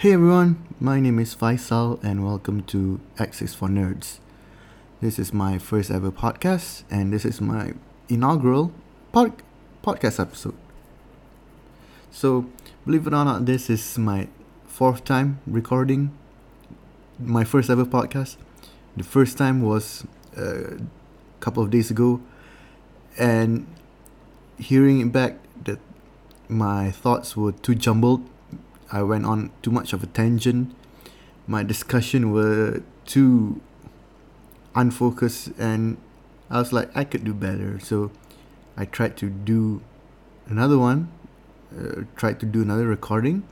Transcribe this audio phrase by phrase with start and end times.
[0.00, 4.18] Hey everyone, my name is Faisal and welcome to is for Nerds.
[5.02, 7.74] This is my first ever podcast and this is my
[8.08, 8.72] inaugural
[9.12, 9.42] pod-
[9.84, 10.54] podcast episode.
[12.10, 12.46] So,
[12.86, 14.28] believe it or not, this is my
[14.66, 16.16] fourth time recording
[17.18, 18.38] my first ever podcast.
[18.96, 22.22] The first time was uh, a couple of days ago,
[23.18, 23.66] and
[24.56, 25.78] hearing it back, that
[26.48, 28.26] my thoughts were too jumbled
[28.92, 30.74] I went on too much of a tangent.
[31.46, 33.60] My discussion were too
[34.74, 35.96] unfocused, and
[36.50, 37.78] I was like, I could do better.
[37.78, 38.10] So
[38.76, 39.82] I tried to do
[40.46, 41.10] another one,
[41.70, 43.44] uh, tried to do another recording.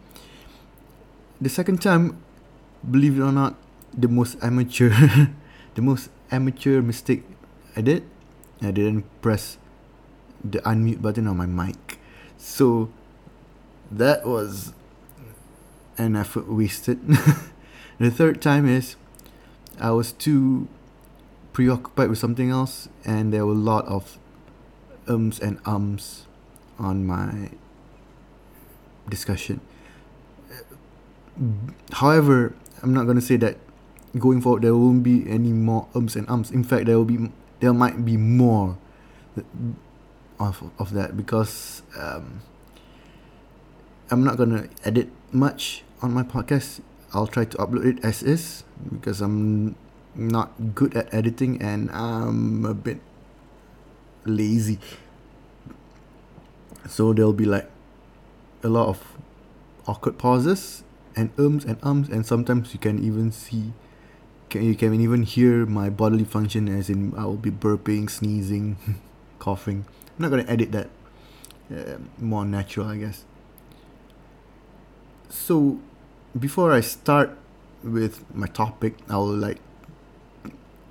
[1.41, 2.19] The second time,
[2.83, 3.55] believe it or not,
[3.95, 4.91] the most amateur,
[5.75, 7.25] the most amateur mistake
[7.77, 8.03] I did,
[8.61, 9.59] I didn't press
[10.43, 11.99] the unmute button on my mic.
[12.37, 12.91] So
[13.91, 14.73] that was
[15.99, 17.07] and effort wasted.
[17.99, 18.97] the third time is
[19.81, 20.69] I was too
[21.53, 24.19] preoccupied with something else, and there were a lot of
[25.09, 26.27] ums and ums
[26.79, 27.51] on my
[29.09, 29.61] discussion.
[31.93, 33.59] However, I'm not gonna say that
[34.19, 36.51] going forward there won't be any more ums and ums.
[36.51, 38.79] In fact, there will be there might be more
[40.39, 42.41] of of that because um,
[44.11, 46.81] I'm not gonna edit much on my podcast.
[47.13, 49.77] I'll try to upload it as is because I'm
[50.15, 53.01] not good at editing and I'm a bit
[54.25, 54.79] lazy.
[56.87, 57.71] So there'll be like
[58.63, 59.03] a lot of
[59.87, 60.85] awkward pauses
[61.17, 63.73] and ums and ums and sometimes you can even see
[64.51, 68.77] can you can even hear my bodily function as in I will be burping, sneezing,
[69.39, 69.85] coughing.
[70.17, 70.89] I'm not gonna edit that.
[71.71, 73.25] Uh, more natural, I guess.
[75.29, 75.79] So
[76.39, 77.37] before I start
[77.83, 79.59] with my topic, I would like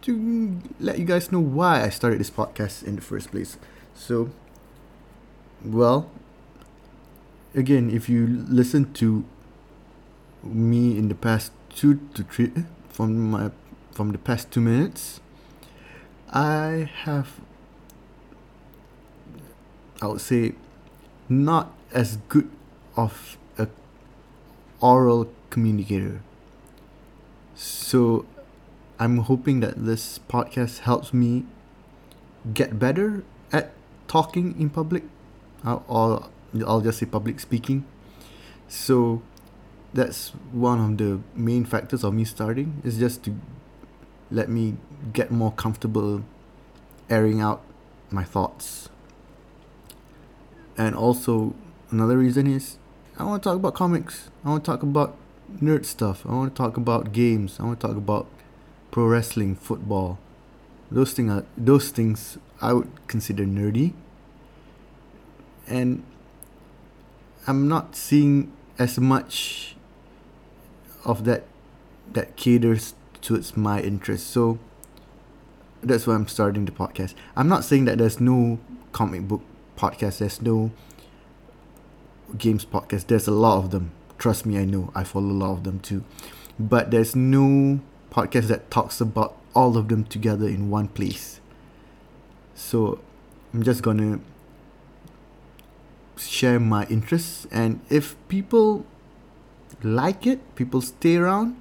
[0.01, 3.57] to let you guys know why I started this podcast in the first place.
[3.93, 4.29] So,
[5.63, 6.09] well,
[7.53, 9.25] again, if you listen to
[10.43, 12.51] me in the past two to three
[12.89, 13.51] from my
[13.91, 15.19] from the past two minutes,
[16.29, 17.41] I have
[20.01, 20.53] I would say
[21.27, 22.49] not as good
[22.95, 23.37] of
[24.81, 26.21] oral communicator.
[27.55, 28.25] So
[28.99, 31.45] I'm hoping that this podcast helps me
[32.53, 33.73] get better at
[34.07, 35.03] talking in public
[35.65, 36.29] or
[36.65, 37.85] I'll just say public speaking.
[38.67, 39.21] So
[39.93, 43.35] that's one of the main factors of me starting is just to
[44.29, 44.77] let me
[45.13, 46.23] get more comfortable
[47.09, 47.61] airing out
[48.11, 48.89] my thoughts.
[50.77, 51.55] And also
[51.89, 52.77] another reason is
[53.19, 54.29] I want to talk about comics.
[54.45, 55.17] I want to talk about
[55.59, 56.23] nerd stuff.
[56.27, 57.59] I want to talk about games.
[57.59, 58.27] I want to talk about
[58.91, 60.19] pro wrestling, football.
[60.91, 63.93] Those things are those things I would consider nerdy.
[65.67, 66.03] And
[67.47, 69.75] I'm not seeing as much
[71.03, 71.45] of that
[72.13, 74.27] that caters towards my interest.
[74.27, 74.59] So
[75.81, 77.15] that's why I'm starting the podcast.
[77.35, 78.59] I'm not saying that there's no
[78.91, 79.41] comic book
[79.75, 80.19] podcast.
[80.19, 80.71] There's no
[82.37, 83.07] games podcast.
[83.07, 83.91] There's a lot of them.
[84.17, 84.91] Trust me, I know.
[84.95, 86.03] I follow a lot of them too.
[86.59, 87.79] But there's no
[88.11, 91.39] podcast that talks about all of them together in one place.
[92.55, 92.99] So
[93.53, 94.19] I'm just gonna
[96.17, 98.85] share my interests and if people
[99.83, 101.55] like it, people stay around,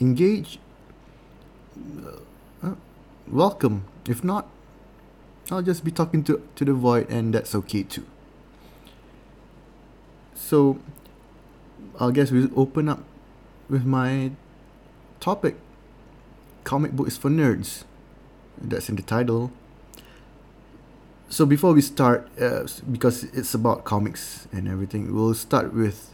[0.00, 0.58] engage,
[2.62, 2.74] uh,
[3.26, 3.84] welcome.
[4.06, 4.48] If not,
[5.50, 8.06] I'll just be talking to, to the void and that's okay too.
[10.40, 10.78] So
[12.00, 13.04] I guess we open up
[13.68, 14.32] with my
[15.20, 15.54] topic.
[16.64, 17.84] Comic book is for nerds.
[18.58, 19.52] That's in the title.
[21.28, 26.12] So before we start, uh, because it's about comics and everything, we'll start with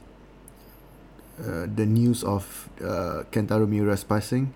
[1.40, 4.52] uh, the news of uh, Kentaro Miura's passing.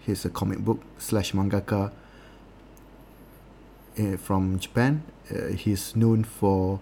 [0.00, 1.90] He's a comic book slash mangaka
[3.98, 5.02] uh, from Japan.
[5.28, 6.78] Uh, he's known for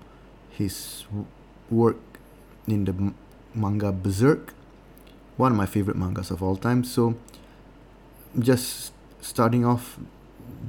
[0.50, 1.06] his
[1.70, 2.13] work
[2.66, 3.12] in the
[3.54, 4.54] manga Berserk,
[5.36, 6.84] one of my favorite mangas of all time.
[6.84, 7.14] So,
[8.38, 9.98] just starting off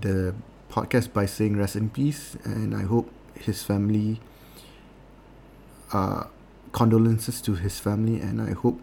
[0.01, 0.35] the
[0.69, 4.19] podcast by saying rest in peace, and I hope his family,
[5.93, 6.25] uh,
[6.71, 8.81] condolences to his family, and I hope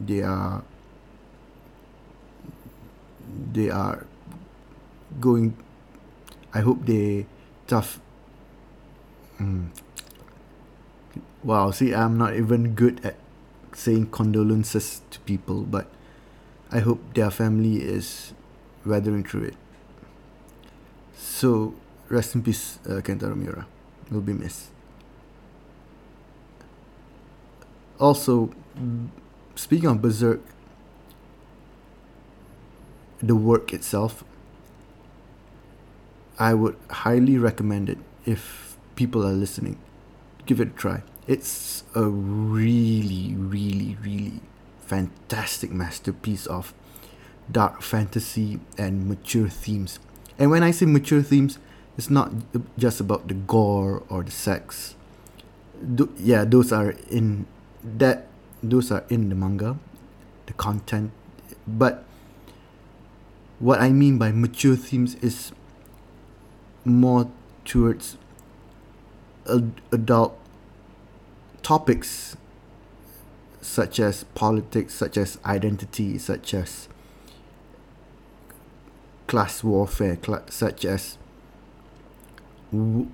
[0.00, 0.64] they are
[3.52, 4.06] they are
[5.20, 5.56] going.
[6.54, 7.26] I hope they
[7.66, 8.00] tough.
[9.40, 9.68] Mm,
[11.42, 13.16] wow, see, I'm not even good at
[13.74, 15.88] saying condolences to people, but
[16.70, 18.32] I hope their family is
[18.84, 19.56] weathering through it.
[21.16, 21.74] So,
[22.08, 23.66] rest in peace, uh, Kentaro Miura.
[24.10, 24.68] Will be missed.
[27.98, 28.50] Also,
[29.54, 30.40] speaking of Berserk,
[33.22, 34.24] the work itself,
[36.38, 39.78] I would highly recommend it if people are listening.
[40.44, 41.02] Give it a try.
[41.26, 44.40] It's a really, really, really
[44.80, 46.74] fantastic masterpiece of
[47.50, 50.00] dark fantasy and mature themes.
[50.38, 51.58] And when I say mature themes,
[51.96, 52.32] it's not
[52.76, 54.96] just about the gore or the sex.
[55.94, 57.46] Do, yeah, those are in
[57.84, 58.26] that
[58.62, 59.78] those are in the manga,
[60.46, 61.12] the content.
[61.66, 62.04] But
[63.58, 65.52] what I mean by mature themes is
[66.84, 67.30] more
[67.64, 68.16] towards
[69.46, 70.38] adult
[71.62, 72.36] topics
[73.60, 76.88] such as politics, such as identity, such as
[79.26, 81.16] class warfare, cl- such as
[82.70, 83.08] w-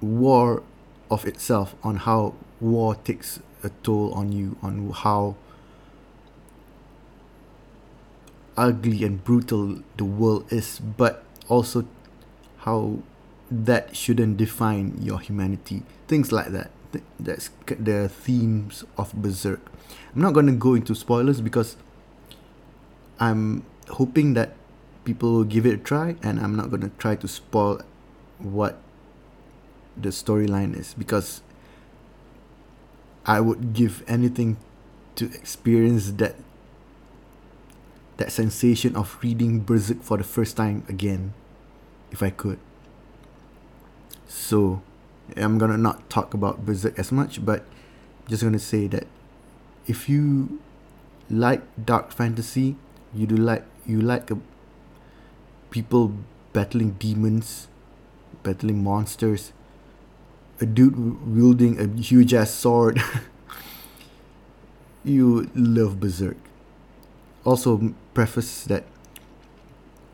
[0.00, 0.62] war
[1.10, 5.34] of itself, on how war takes a toll on you, on how
[8.56, 11.84] ugly and brutal the world is, but also
[12.58, 12.98] how
[13.50, 15.82] that shouldn't define your humanity.
[16.06, 16.70] Things like that.
[17.20, 19.60] That's the themes of Berserk.
[20.14, 21.76] I'm not gonna go into spoilers because
[23.20, 24.54] I'm hoping that
[25.04, 27.82] people will give it a try, and I'm not gonna try to spoil
[28.38, 28.80] what
[29.96, 31.42] the storyline is because
[33.26, 34.56] I would give anything
[35.16, 36.36] to experience that
[38.16, 41.34] that sensation of reading Berserk for the first time again,
[42.10, 42.58] if I could.
[44.26, 44.82] So,
[45.36, 47.64] I'm gonna not talk about Berserk as much, but
[48.28, 49.06] just gonna say that
[49.86, 50.60] if you
[51.30, 52.76] like dark fantasy,
[53.14, 54.38] you do like you like a,
[55.70, 56.12] people
[56.52, 57.68] battling demons,
[58.42, 59.52] battling monsters,
[60.60, 60.96] a dude
[61.26, 63.02] wielding a huge ass sword.
[65.04, 66.36] you love Berserk
[67.48, 68.84] also preface that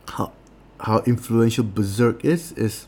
[0.08, 0.32] how
[0.80, 2.86] how influential Berserk is is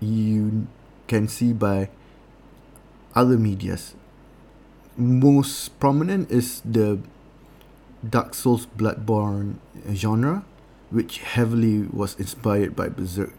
[0.00, 0.66] you
[1.06, 1.88] can see by
[3.14, 3.94] other medias.
[4.96, 6.98] Most prominent is the
[8.08, 9.56] Dark Souls Bloodborne
[9.92, 10.44] genre,
[10.90, 13.32] which heavily was inspired by Berserk.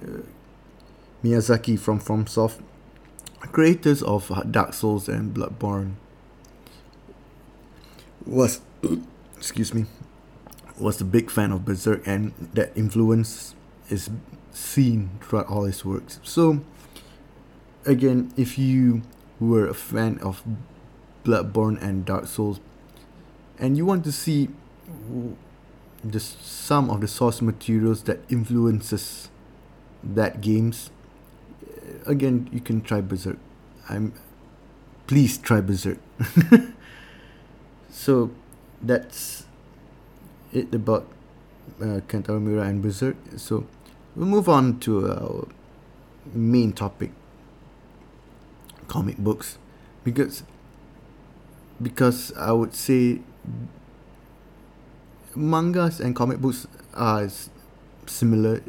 [0.00, 0.22] Uh,
[1.24, 2.60] Miyazaki from FromSoft,
[3.52, 5.94] creators of Dark Souls and Bloodborne,
[8.24, 8.60] was
[9.36, 9.86] excuse me
[10.80, 13.54] was a big fan of Berserk and that influence
[13.90, 14.10] is
[14.58, 16.18] seen throughout all his works.
[16.22, 16.60] So
[17.86, 19.02] again, if you
[19.40, 20.42] were a fan of
[21.24, 22.60] Bloodborne and Dark Souls
[23.58, 24.48] and you want to see
[26.04, 29.30] the some of the source materials that influences
[30.02, 30.90] that games
[32.06, 33.38] again you can try Berserk.
[33.88, 34.12] I'm
[35.06, 35.98] please try Berserk.
[37.90, 38.30] so
[38.80, 39.44] that's
[40.52, 41.06] it about
[41.80, 43.16] uh, Kentaro and Berserk.
[43.36, 43.66] So
[44.18, 45.48] we'll move on to our
[46.34, 47.12] main topic,
[48.88, 49.58] comic books,
[50.02, 50.42] because
[51.80, 53.20] because I would say
[55.36, 57.28] mangas and comic books are
[58.06, 58.60] similar.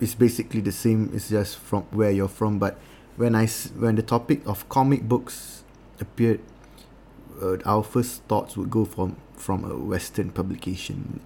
[0.00, 1.10] It's basically the same.
[1.12, 2.58] It's just from where you're from.
[2.58, 2.78] But
[3.16, 3.46] when I
[3.76, 5.62] when the topic of comic books
[6.00, 6.40] appeared
[7.42, 11.20] uh, our first thoughts would go from from a Western publication.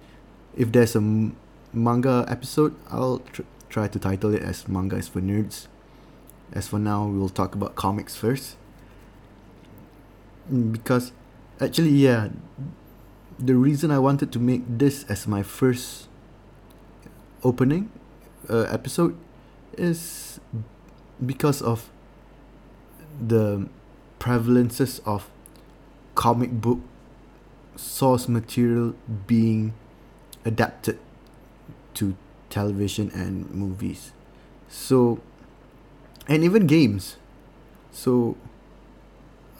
[0.55, 1.31] If there's a
[1.73, 5.67] manga episode, I'll tr- try to title it as "Manga is for Nerds."
[6.51, 8.57] As for now, we'll talk about comics first.
[10.51, 11.13] Mm, because,
[11.61, 12.29] actually, yeah,
[13.39, 16.07] the reason I wanted to make this as my first
[17.43, 17.89] opening
[18.49, 19.17] uh, episode
[19.77, 20.39] is
[21.25, 21.89] because of
[23.19, 23.69] the
[24.19, 25.29] prevalences of
[26.15, 26.79] comic book
[27.75, 28.93] source material
[29.25, 29.73] being
[30.45, 30.99] adapted
[31.95, 32.15] to
[32.49, 34.11] television and movies.
[34.69, 35.19] So,
[36.27, 37.17] and even games.
[37.91, 38.37] So,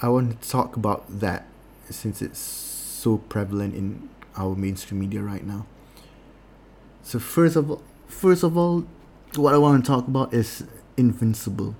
[0.02, 1.46] I want to talk about that
[1.90, 5.66] since it's so prevalent in our mainstream media right now.
[7.04, 8.86] So first of all, first of all,
[9.36, 10.64] what I want to talk about is
[10.98, 11.76] Invincible.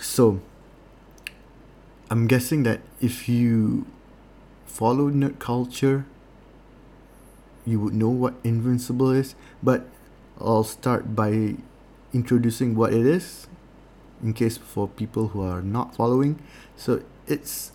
[0.00, 0.40] So,
[2.10, 3.86] I'm guessing that if you
[4.66, 6.06] follow nerd culture,
[7.68, 9.34] you would know what Invincible is.
[9.62, 9.86] But
[10.40, 11.56] I'll start by
[12.12, 13.46] introducing what it is,
[14.22, 16.40] in case for people who are not following.
[16.76, 17.72] So, it's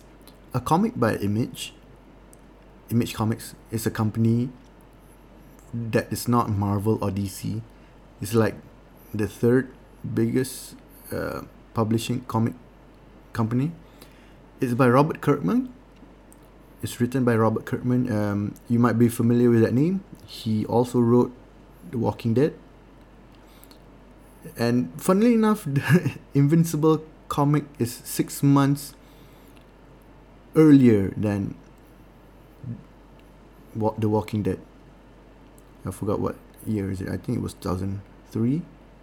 [0.52, 1.74] a comic by Image.
[2.90, 4.50] Image Comics is a company
[5.72, 7.62] that is not Marvel or DC.
[8.20, 8.54] It's like
[9.12, 9.72] the third
[10.02, 10.76] biggest
[11.10, 12.54] uh, publishing comic
[13.32, 13.72] company.
[14.60, 15.72] It's by Robert Kirkman.
[16.84, 18.12] It's written by Robert Kirkman.
[18.12, 20.04] Um, you might be familiar with that name.
[20.26, 21.32] He also wrote
[21.90, 22.52] The Walking Dead.
[24.58, 28.94] And funnily enough, the Invincible comic is six months
[30.54, 31.54] earlier than
[33.72, 34.60] what The Walking Dead.
[35.86, 36.36] I forgot what
[36.66, 37.08] year is it.
[37.08, 38.60] I think it was 2003.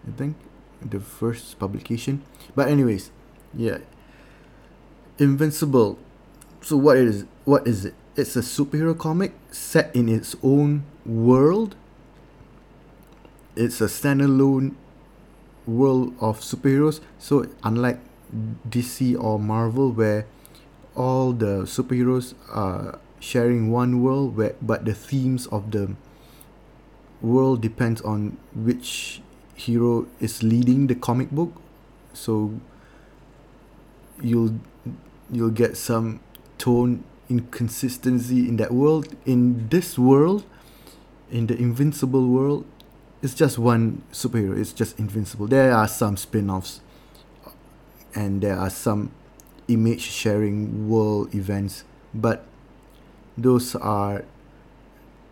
[0.08, 0.36] I think
[0.84, 2.22] the first publication.
[2.54, 3.10] But anyways,
[3.56, 3.80] yeah.
[5.18, 5.98] Invincible.
[6.62, 7.96] So what is what is it?
[8.16, 11.76] It's a superhero comic set in its own world.
[13.56, 14.76] It's a standalone
[15.66, 17.02] world of superheroes.
[17.18, 18.00] So unlike
[18.70, 20.28] DC or Marvel where
[20.96, 25.96] all the superheroes are sharing one world where but the themes of the
[27.22, 29.22] world depends on which
[29.56, 31.54] hero is leading the comic book
[32.14, 32.52] so
[34.22, 34.60] you'll
[35.32, 36.20] you'll get some
[36.62, 40.44] tone inconsistency in that world in this world
[41.32, 42.66] in the invincible world
[43.22, 45.48] it's just one superhero it's just invincible.
[45.48, 46.82] There are some spin-offs
[48.14, 49.12] and there are some
[49.68, 52.46] image sharing world events but
[53.38, 54.26] those are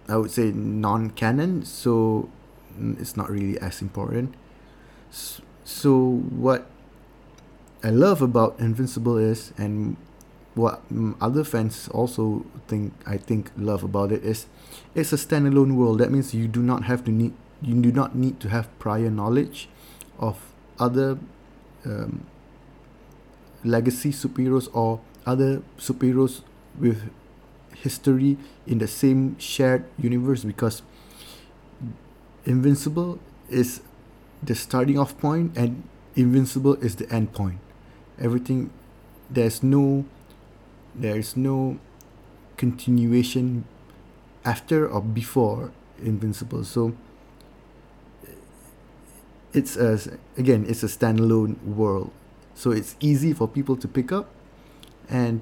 [0.07, 2.29] I would say non-canon so
[2.77, 4.33] mm, it's not really as important.
[5.63, 6.69] So what
[7.83, 9.97] I love about Invincible is and
[10.59, 10.81] what
[11.21, 14.47] other fans also think I think love about it is
[14.93, 15.99] it's a standalone world.
[15.99, 19.09] That means you do not have to need you do not need to have prior
[19.09, 19.69] knowledge
[20.17, 20.37] of
[20.77, 21.17] other
[21.85, 22.25] um,
[23.63, 26.41] legacy superheroes or other superheroes
[26.77, 27.09] with
[27.75, 28.37] history
[28.67, 30.81] in the same shared universe because
[32.45, 33.81] invincible is
[34.43, 35.83] the starting off point and
[36.15, 37.59] invincible is the end point.
[38.19, 38.71] Everything
[39.29, 40.05] there's no
[40.99, 41.79] there is no
[42.57, 43.63] continuation
[44.43, 45.71] after or before
[46.03, 46.63] invincible.
[46.63, 46.93] So
[49.53, 49.99] it's a
[50.37, 52.11] again it's a standalone world.
[52.53, 54.29] So it's easy for people to pick up
[55.09, 55.41] and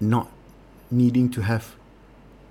[0.00, 0.32] not
[0.90, 1.76] needing to have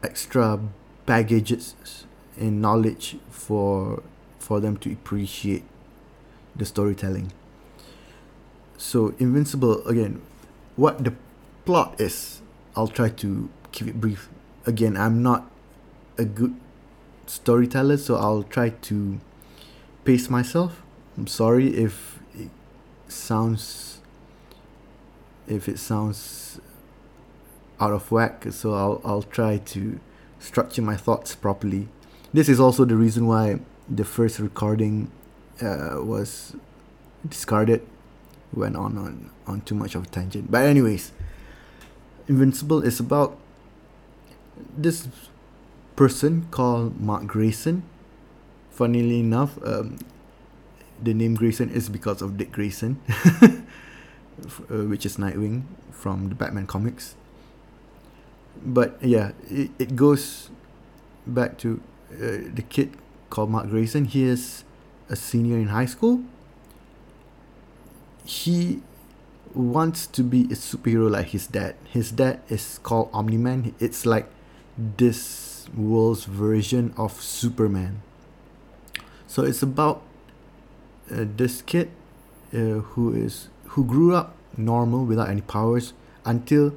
[0.03, 0.59] extra
[1.05, 2.05] baggages
[2.37, 4.03] and knowledge for
[4.37, 5.63] for them to appreciate
[6.55, 7.33] the storytelling.
[8.77, 10.21] So invincible again
[10.75, 11.13] what the
[11.67, 12.41] plot is
[12.77, 14.29] i'll try to keep it brief.
[14.65, 15.51] Again i'm not
[16.17, 16.55] a good
[17.25, 19.19] storyteller so i'll try to
[20.05, 20.81] pace myself.
[21.17, 22.49] I'm sorry if it
[23.09, 23.99] sounds
[25.45, 26.61] if it sounds
[27.81, 29.99] out of whack so i'll i'll try to
[30.39, 31.89] structure my thoughts properly.
[32.33, 33.59] This is also the reason why
[33.89, 35.11] the first recording
[35.61, 36.55] uh, was
[37.27, 37.85] discarded
[38.53, 40.49] went on, on on too much of a tangent.
[40.49, 41.11] But anyways
[42.27, 43.37] invincible is about
[44.77, 45.07] this
[45.95, 47.83] person called mark grayson
[48.69, 49.97] funnily enough um,
[51.01, 52.99] the name grayson is because of dick grayson
[53.41, 57.15] uh, which is nightwing from the batman comics
[58.63, 60.49] but yeah it, it goes
[61.25, 61.81] back to
[62.13, 62.95] uh, the kid
[63.29, 64.05] called Mark Grayson.
[64.05, 64.63] He is
[65.09, 66.23] a senior in high school.
[68.23, 68.81] He
[69.57, 71.75] wants to be a superhero like his dad.
[71.85, 73.73] His dad is called Omni Man.
[73.79, 74.27] It's like
[74.77, 78.01] this world's version of Superman.
[79.27, 80.01] So it's about
[81.11, 81.91] uh, this kid
[82.53, 85.93] uh, who is who grew up normal without any powers
[86.25, 86.73] until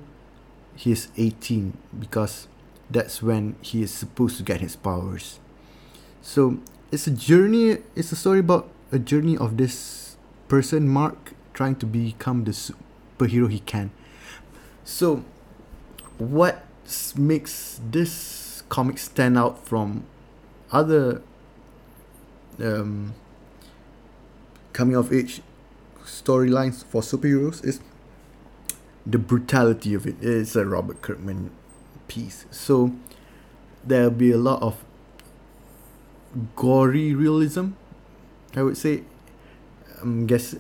[0.77, 2.49] he's 18 because
[2.91, 5.39] that's when he is supposed to get his powers.
[6.23, 6.59] So
[6.91, 7.79] it's a journey.
[7.95, 10.17] It's a story about a journey of this
[10.49, 13.91] person, Mark, trying to become the superhero he can.
[14.83, 15.23] So,
[16.17, 16.65] what
[17.19, 20.05] makes this comic stand out from
[20.73, 21.21] other
[22.59, 23.13] um,
[24.73, 25.43] coming of age
[26.03, 27.81] storylines for superheroes is
[29.05, 30.17] the brutality of it.
[30.23, 31.51] It's a Robert Kirkman
[32.09, 32.47] piece.
[32.51, 32.95] So
[33.85, 34.83] there'll be a lot of
[36.57, 37.73] gory realism.
[38.57, 39.03] I would say.
[40.01, 40.57] I'm guess.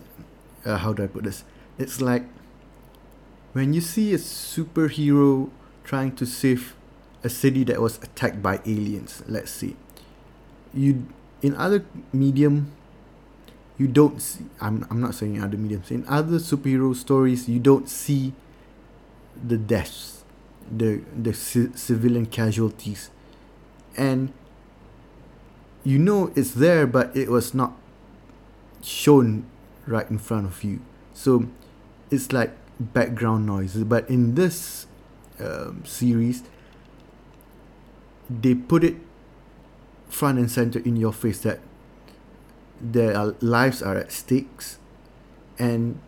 [0.64, 1.44] Uh, how do I put this?
[1.78, 2.24] It's like
[3.52, 5.50] when you see a superhero
[5.84, 6.74] trying to save
[7.22, 9.22] a city that was attacked by aliens.
[9.26, 9.76] Let's see.
[10.72, 11.06] You
[11.42, 12.72] in other medium,
[13.80, 17.88] you don't see I'm, I'm not saying other mediums in other superhero stories you don't
[17.88, 18.34] see
[19.42, 20.22] the deaths
[20.70, 23.08] the the ci- civilian casualties
[23.96, 24.34] and
[25.82, 27.72] you know it's there but it was not
[28.82, 29.46] shown
[29.86, 30.80] right in front of you.
[31.14, 31.46] So
[32.10, 34.86] it's like background noise but in this
[35.38, 36.42] um, series
[38.30, 38.96] they put it
[40.08, 41.60] front and center in your face that
[42.80, 44.78] their lives are at stakes
[45.58, 46.00] and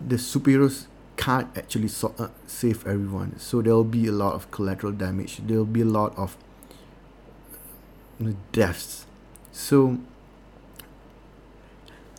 [0.00, 3.38] the superheroes can't actually so, uh, save everyone.
[3.38, 5.38] So there'll be a lot of collateral damage.
[5.44, 6.36] There'll be a lot of
[8.52, 9.04] deaths.
[9.52, 9.98] So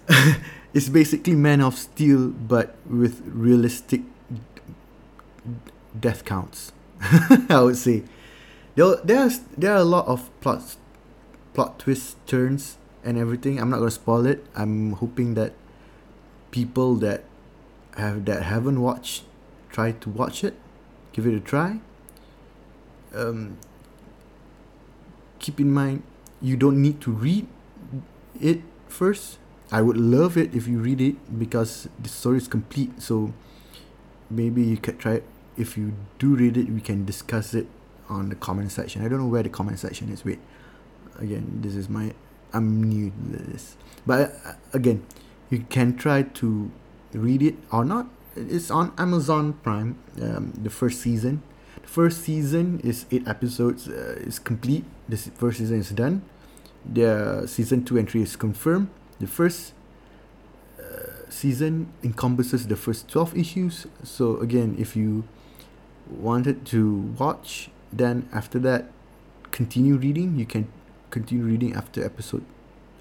[0.73, 4.01] it's basically man of steel but with realistic
[5.99, 6.71] death counts
[7.49, 8.03] i would say
[8.75, 8.95] there
[9.57, 10.77] there are a lot of plots
[11.53, 13.59] plot twists turns and everything.
[13.59, 14.45] I'm not gonna spoil it.
[14.55, 15.53] I'm hoping that
[16.51, 17.23] people that
[17.97, 19.23] have that haven't watched
[19.69, 20.55] try to watch it,
[21.13, 21.79] give it a try.
[23.13, 23.57] Um,
[25.39, 26.03] keep in mind
[26.41, 27.47] you don't need to read
[28.39, 29.37] it first.
[29.71, 33.01] I would love it if you read it because the story is complete.
[33.01, 33.33] So
[34.29, 35.23] maybe you could try it.
[35.57, 37.67] If you do read it, we can discuss it
[38.09, 39.03] on the comment section.
[39.03, 40.25] I don't know where the comment section is.
[40.25, 40.39] Wait,
[41.19, 42.13] again, this is my
[42.53, 45.05] I'm new to this, but uh, again,
[45.49, 46.69] you can try to
[47.13, 48.07] read it or not.
[48.35, 49.97] It's on Amazon Prime.
[50.21, 51.43] Um, the first season,
[51.81, 53.87] the first season is eight episodes.
[53.87, 54.83] Uh, is complete.
[55.07, 56.23] The first season is done.
[56.85, 58.89] The season two and three is confirmed.
[59.21, 59.73] The first
[60.79, 63.85] uh, season encompasses the first 12 issues.
[64.03, 65.25] So again if you
[66.09, 68.89] wanted to watch then after that
[69.51, 70.39] continue reading.
[70.39, 70.67] You can
[71.11, 72.43] continue reading after episode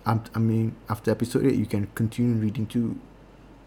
[0.05, 2.99] um, I mean after episode 8 you can continue reading to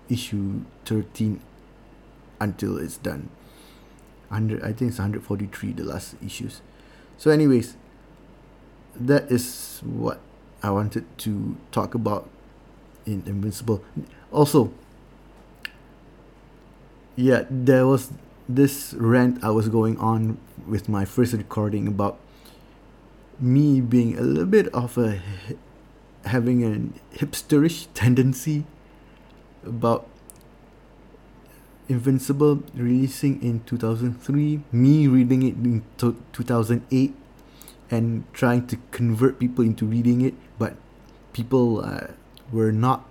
[0.10, 1.42] issue 13
[2.40, 3.30] until it's done.
[4.30, 6.62] 100 I think it's 143 the last issues.
[7.18, 7.78] So anyways
[8.96, 10.20] that is what
[10.62, 12.30] I wanted to talk about
[13.06, 13.84] in Invincible.
[14.32, 14.74] Also
[17.16, 18.12] yeah there was
[18.50, 20.38] this rant I was going on
[20.68, 22.20] with my first recording about
[23.40, 25.22] me being a little bit of a
[26.26, 28.66] having a hipsterish tendency
[29.66, 30.08] about
[31.90, 37.14] Invincible releasing in 2003, me reading it in 2008
[37.92, 40.76] and trying to convert people into reading it, but
[41.34, 42.08] people uh,
[42.54, 43.10] were not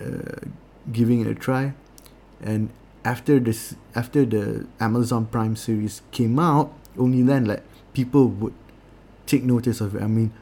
[0.00, 0.46] uh,
[0.92, 1.74] giving it a try.
[2.40, 2.70] And
[3.04, 8.54] after this, after the Amazon Prime series came out, only then like people would
[9.26, 10.02] take notice of it.
[10.02, 10.32] I mean,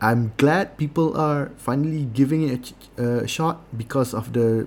[0.00, 4.66] I'm glad people are finally giving it a, a shot because of the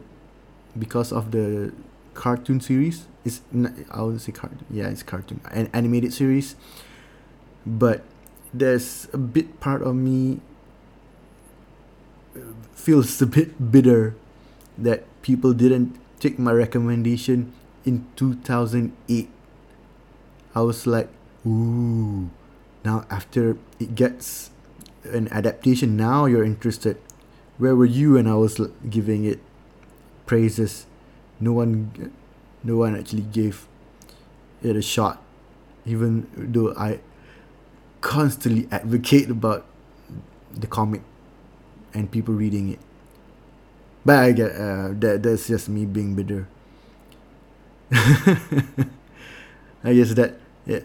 [0.80, 1.74] because of the
[2.13, 3.08] cartoon series.
[3.26, 3.41] It's
[3.91, 4.63] I would say cartoon.
[4.70, 6.56] Yeah, it's cartoon, an animated series.
[7.65, 8.04] But
[8.60, 10.39] there's a bit part of me
[12.36, 14.15] uh, feels a bit bitter
[14.78, 17.52] that people didn't take my recommendation
[17.84, 19.30] in 2008.
[20.56, 21.10] I was like,
[21.46, 22.30] ooh,
[22.84, 24.52] now after it gets
[25.04, 26.98] an adaptation, now you're interested.
[27.58, 29.39] Where were you when I was giving it
[30.26, 30.86] praises?
[31.39, 32.12] No one,
[32.63, 33.68] no one actually gave
[34.63, 35.22] it a shot,
[35.86, 37.00] even though I
[38.06, 39.65] constantly advocate about
[40.54, 41.02] the comic
[41.91, 42.80] and people reading it.
[44.06, 46.48] But I get uh, that that's just me being bitter.
[47.91, 48.86] I
[49.94, 50.36] guess that
[50.68, 50.82] yeah,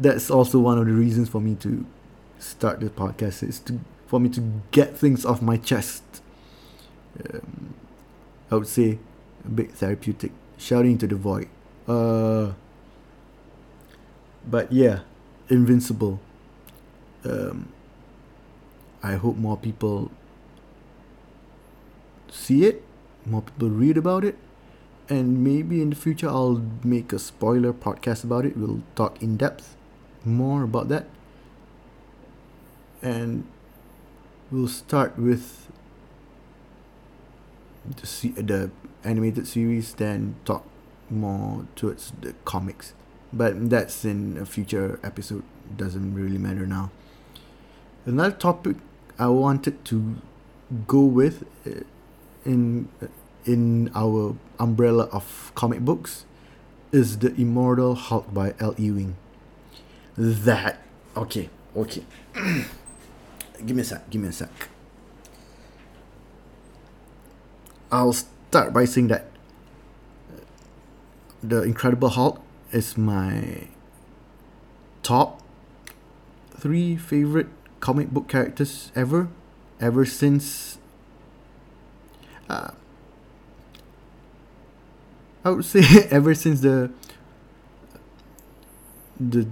[0.00, 1.84] that's also one of the reasons for me to
[2.38, 4.40] start the podcast is to for me to
[4.70, 6.04] get things off my chest.
[7.20, 7.74] Um,
[8.50, 8.98] I would say
[9.44, 11.48] a bit therapeutic, shouting to the void.
[11.86, 12.52] Uh,
[14.48, 15.00] but yeah,
[15.50, 16.18] invincible.
[17.26, 17.72] Um,
[19.02, 20.10] I hope more people
[22.30, 22.82] see it,
[23.24, 24.36] more people read about it,
[25.08, 28.56] and maybe in the future I'll make a spoiler podcast about it.
[28.56, 29.76] We'll talk in depth
[30.24, 31.06] more about that.
[33.02, 33.46] And
[34.50, 35.70] we'll start with
[37.84, 38.70] the se- the
[39.04, 40.64] animated series, then talk
[41.10, 42.94] more towards the comics.
[43.32, 45.44] But that's in a future episode.
[45.76, 46.90] Doesn't really matter now.
[48.06, 48.76] Another topic
[49.18, 50.22] I wanted to
[50.86, 51.82] go with uh,
[52.44, 52.88] in
[53.44, 56.24] in our umbrella of comic books
[56.92, 59.16] is the Immortal Hulk by Al Ewing
[60.16, 60.82] that
[61.16, 62.04] okay okay
[63.66, 64.08] give me a sec.
[64.08, 64.50] Give me a sec.
[67.90, 69.26] I'll start by saying that
[71.42, 72.40] the Incredible Hulk
[72.70, 73.66] is my
[75.02, 75.42] top
[76.56, 77.48] three favorite
[77.86, 79.28] comic book characters ever,
[79.78, 80.78] ever since.
[82.48, 82.72] Uh,
[85.44, 86.90] I would say ever since the
[89.20, 89.46] the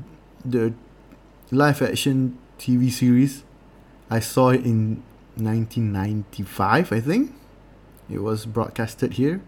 [0.45, 0.75] the
[1.53, 3.45] live action TV series.
[4.11, 5.05] I saw it in
[5.37, 7.33] 1995, I think.
[8.11, 9.43] It was broadcasted here.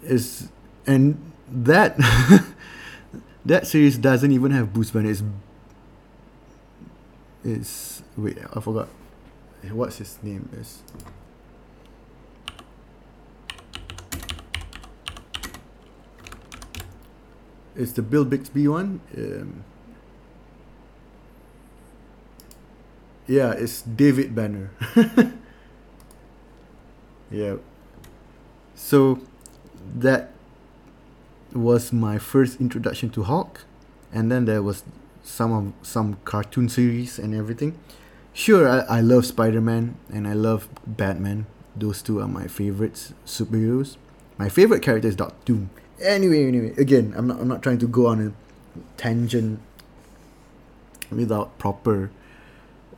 [0.00, 0.48] Is
[0.86, 1.98] and that
[3.44, 5.10] that series doesn't even have Bruce Banner.
[5.10, 5.24] It's
[7.44, 8.88] it's wait, I forgot.
[9.70, 10.48] What's his name?
[10.58, 10.82] Is
[17.76, 19.00] it's the Bill Bixby one.
[19.16, 19.64] Um,
[23.26, 24.70] yeah, it's David Banner.
[27.30, 27.56] yeah.
[28.74, 29.20] So
[29.96, 30.32] that
[31.52, 33.64] was my first introduction to Hulk,
[34.12, 34.84] and then there was
[35.22, 37.78] some of some cartoon series and everything.
[38.32, 41.46] Sure, I, I love Spider Man and I love Batman.
[41.76, 43.96] Those two are my favorites superheroes.
[44.38, 45.70] My favorite character is Doctor Doom.
[46.00, 48.32] Anyway, anyway, again, I'm not I'm not trying to go on a
[48.96, 49.60] tangent
[51.10, 52.10] without proper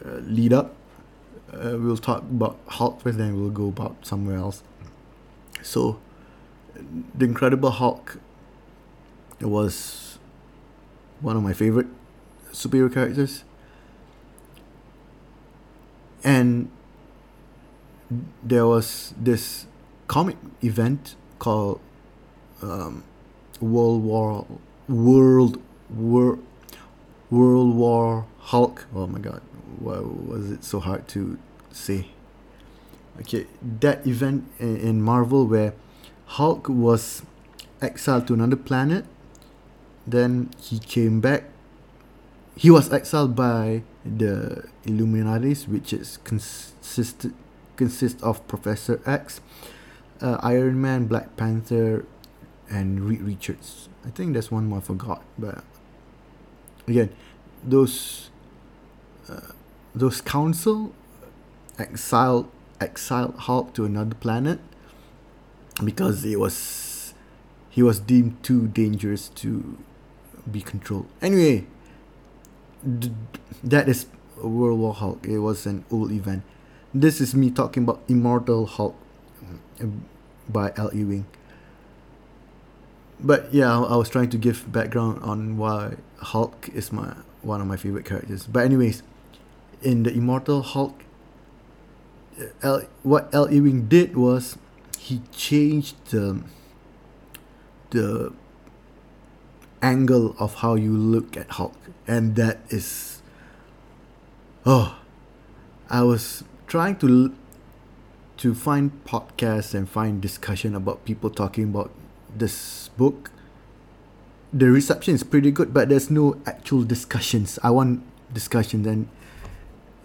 [0.05, 0.75] uh, lead up.
[1.53, 4.63] Uh, we'll talk about Hulk first, then we'll go about somewhere else.
[5.63, 6.01] So,
[6.75, 8.19] the Incredible Hulk
[9.41, 10.19] was
[11.21, 11.89] one of my favorite
[12.53, 13.45] superhero characters.
[16.25, 16.71] And
[18.43, 19.67] there was this
[20.07, 21.81] comic event called
[22.61, 23.05] um,
[23.61, 24.47] World War
[24.89, 25.61] World
[25.91, 26.39] War
[27.31, 28.87] World War Hulk.
[28.95, 29.43] Oh my god,
[29.79, 31.39] why was it so hard to
[31.73, 32.09] say?
[33.21, 33.47] Okay,
[33.81, 35.75] that event in, in Marvel where
[36.27, 37.23] Hulk was
[37.81, 39.05] exiled to another planet,
[40.07, 41.45] then he came back.
[42.57, 47.35] He was exiled by the Illuminatis, which is consisted
[47.77, 49.41] consist of Professor X,
[50.21, 52.05] uh, Iron Man, Black Panther,
[52.71, 53.89] and Reed Richards.
[54.05, 55.65] I think there's one more I forgot, but
[56.87, 57.11] again,
[57.65, 58.31] those
[59.29, 59.53] uh,
[59.95, 60.93] those council
[61.79, 64.59] exiled exiled Hulk to another planet
[65.83, 67.15] because it was
[67.71, 69.79] he was deemed too dangerous to
[70.51, 71.07] be controlled.
[71.23, 71.67] Anyway,
[72.83, 74.07] that is
[74.43, 75.27] World War Hulk.
[75.27, 76.43] It was an old event.
[76.93, 78.97] This is me talking about Immortal Hulk
[79.81, 80.05] um,
[80.49, 81.27] by Al Ewing
[83.23, 87.67] but yeah, I, was trying to give background on why Hulk is my one of
[87.67, 88.47] my favorite characters.
[88.47, 89.03] But anyways,
[89.81, 91.05] in the Immortal Hulk,
[92.63, 94.59] L, what Al Ewing did was
[94.99, 96.43] he changed the
[97.91, 98.33] the
[99.83, 103.21] angle of how you look at Hulk, and that is
[104.65, 104.99] oh,
[105.91, 107.35] I was trying to
[108.39, 111.91] to find podcasts and find discussion about people talking about
[112.35, 113.31] this book.
[114.53, 117.59] The reception is pretty good but there's no actual discussions.
[117.63, 119.09] I want discussions and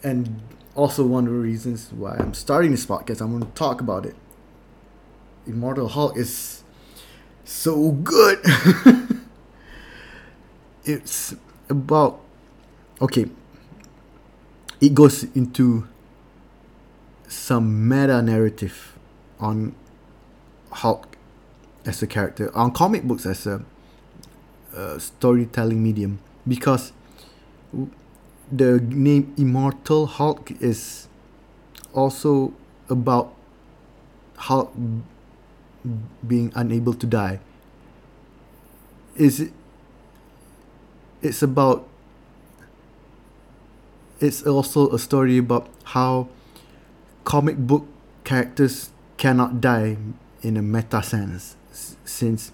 [0.03, 0.41] and
[0.75, 4.05] also one of the reasons why i'm starting this podcast i'm going to talk about
[4.05, 4.15] it.
[5.47, 6.63] Immortal hulk is
[7.45, 8.39] so good
[10.87, 11.35] it's
[11.69, 12.19] about
[13.01, 13.25] okay
[14.79, 15.87] it goes into
[17.27, 18.97] some meta narrative
[19.39, 19.75] on
[20.71, 21.17] hulk
[21.85, 23.63] as a character on comic books as a,
[24.75, 26.93] a storytelling medium because
[28.51, 31.07] the name Immortal Hulk is
[31.93, 32.53] also
[32.89, 33.33] about
[34.37, 34.73] Hulk
[36.25, 37.39] being unable to die.
[39.15, 39.49] Is?
[41.21, 41.87] It's about.
[44.19, 46.29] It's also a story about how
[47.23, 47.85] comic book
[48.23, 49.97] characters cannot die
[50.41, 51.55] in a meta sense
[52.05, 52.51] since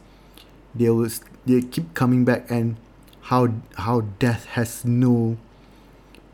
[0.75, 2.75] they was they keep coming back and
[3.29, 5.37] how how death has no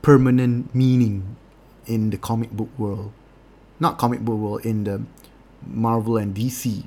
[0.02, 1.36] permanent meaning
[1.86, 3.12] in the comic book world
[3.80, 5.02] not comic book world in the
[5.66, 6.84] marvel and dc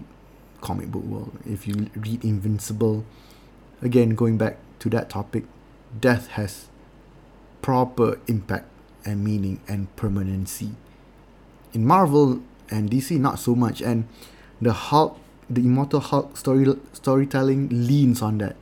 [0.61, 3.05] comic book world if you read invincible
[3.83, 5.45] again going back to that topic
[6.01, 6.67] death has
[7.63, 8.67] proper impact
[9.05, 10.75] and meaning and permanency
[11.73, 14.09] in marvel and dc not so much and
[14.61, 15.19] the hulk
[15.53, 18.57] the Immortal Hulk story storytelling leans on that.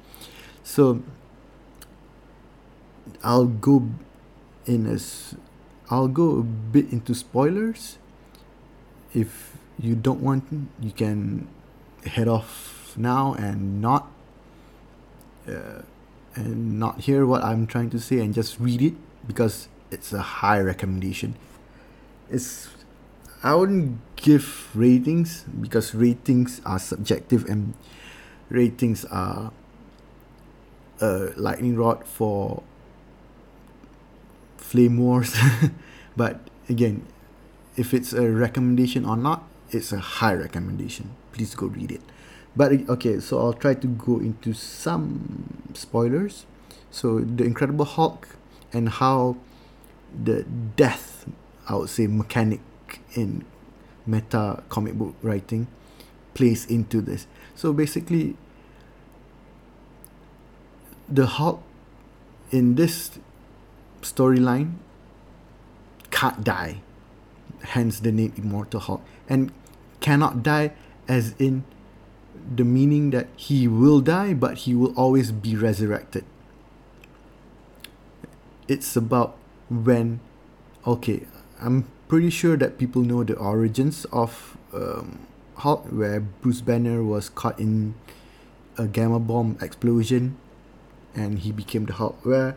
[0.64, 1.02] So
[3.22, 3.86] I'll go
[4.66, 5.36] in as
[5.88, 7.98] I'll go a bit into spoilers.
[9.14, 10.44] If you don't want,
[10.80, 11.48] you can
[12.04, 14.10] head off now and not
[15.48, 15.82] uh,
[16.34, 18.94] and not hear what I'm trying to say and just read it
[19.26, 21.36] because it's a high recommendation.
[22.30, 22.68] It's
[23.42, 27.74] I wouldn't give ratings because ratings are subjective and
[28.50, 29.52] ratings are
[31.00, 32.62] a lightning rod for
[34.58, 35.34] flame wars
[36.16, 37.06] but again
[37.76, 41.14] if it's a recommendation or not it's a high recommendation.
[41.32, 42.02] Please go read it.
[42.56, 46.46] But okay so i'll try to go into some spoilers.
[46.90, 48.28] So the incredible hulk
[48.72, 49.36] and how
[50.24, 50.42] the
[50.74, 51.24] death
[51.68, 52.60] i would say mechanic
[53.14, 53.44] in
[54.06, 55.68] meta comic book writing
[56.34, 57.26] plays into this.
[57.54, 58.36] So basically
[61.08, 61.62] the hulk
[62.50, 63.18] in this
[64.02, 64.74] storyline
[66.10, 66.82] can't die,
[67.62, 69.52] hence the name Immortal Hulk, and
[70.00, 70.72] cannot die
[71.08, 71.64] as in
[72.54, 76.24] the meaning that he will die, but he will always be resurrected.
[78.68, 79.36] It's about
[79.68, 80.20] when,
[80.86, 81.26] okay,
[81.60, 87.28] I'm pretty sure that people know the origins of um, Hulk, where Bruce Banner was
[87.28, 87.94] caught in
[88.78, 90.36] a gamma bomb explosion,
[91.14, 92.24] and he became the Hulk.
[92.24, 92.56] Where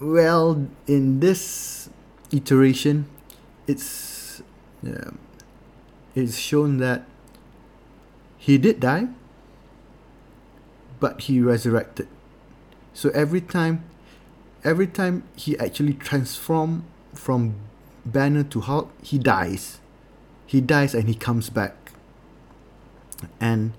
[0.00, 1.88] well, in this
[2.30, 3.06] iteration,
[3.66, 4.42] it's
[4.82, 5.10] yeah,
[6.14, 7.04] it's shown that
[8.38, 9.08] he did die,
[11.00, 12.08] but he resurrected.
[12.94, 13.84] So every time,
[14.64, 17.54] every time he actually transform from
[18.04, 19.80] Banner to Hulk, he dies.
[20.46, 21.92] He dies and he comes back.
[23.40, 23.72] And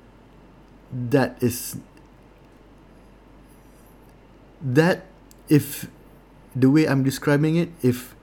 [0.92, 1.78] that is
[4.62, 5.06] that
[5.48, 5.88] if
[6.56, 8.15] the way I'm describing it, if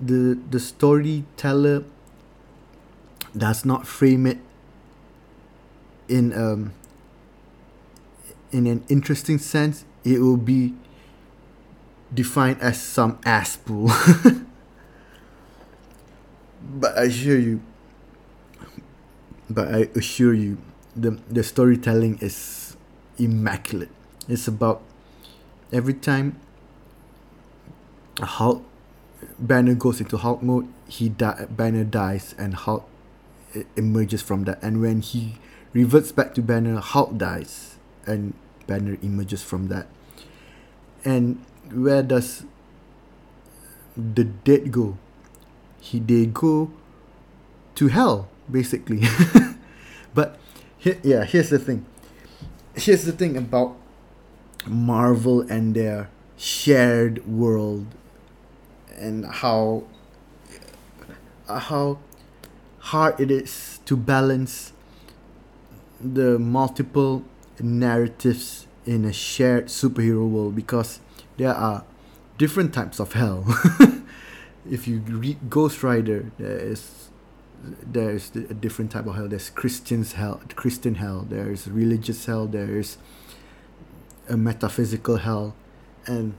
[0.00, 1.84] the the storyteller
[3.36, 4.38] does not frame it
[6.08, 6.72] in um
[8.52, 10.74] in an interesting sense, it will be
[12.12, 13.88] defined as some ass pool.
[16.62, 17.62] but I assure you
[19.48, 20.58] but I assure you
[20.94, 22.76] the the storytelling is
[23.18, 23.90] immaculate.
[24.28, 24.82] It's about
[25.72, 26.38] every time
[28.20, 28.64] Hulk
[29.38, 32.88] Banner goes into Hulk mode, he die, Banner dies and Hulk
[33.76, 34.62] emerges from that.
[34.62, 35.36] And when he
[35.72, 38.34] reverts back to Banner, Hulk dies and
[38.66, 39.86] Banner emerges from that.
[41.04, 42.44] And where does
[43.96, 44.98] the dead go?
[45.80, 46.70] He they go
[47.74, 49.02] to hell basically.
[50.14, 50.38] but
[50.78, 51.86] here, yeah, here's the thing.
[52.74, 53.76] Here's the thing about
[54.66, 57.86] Marvel and their shared world
[58.96, 59.84] and how
[61.48, 61.98] uh, how
[62.82, 64.72] hard it is to balance
[66.00, 67.22] the multiple
[67.60, 70.98] narratives in a shared superhero world because
[71.36, 71.84] there are
[72.38, 73.44] different types of hell.
[74.70, 77.08] if you read Ghost Rider, there is
[77.80, 79.28] there is a different type of hell.
[79.28, 81.24] There's Christian's hell, Christian hell.
[81.28, 82.46] There is religious hell.
[82.46, 82.98] There is
[84.28, 85.54] a metaphysical hell,
[86.06, 86.34] and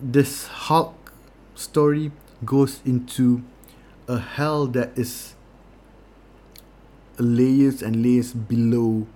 [0.00, 1.12] this Hulk
[1.56, 2.12] story
[2.44, 3.42] goes into
[4.06, 5.35] a hell that is
[7.18, 9.06] layers and layers below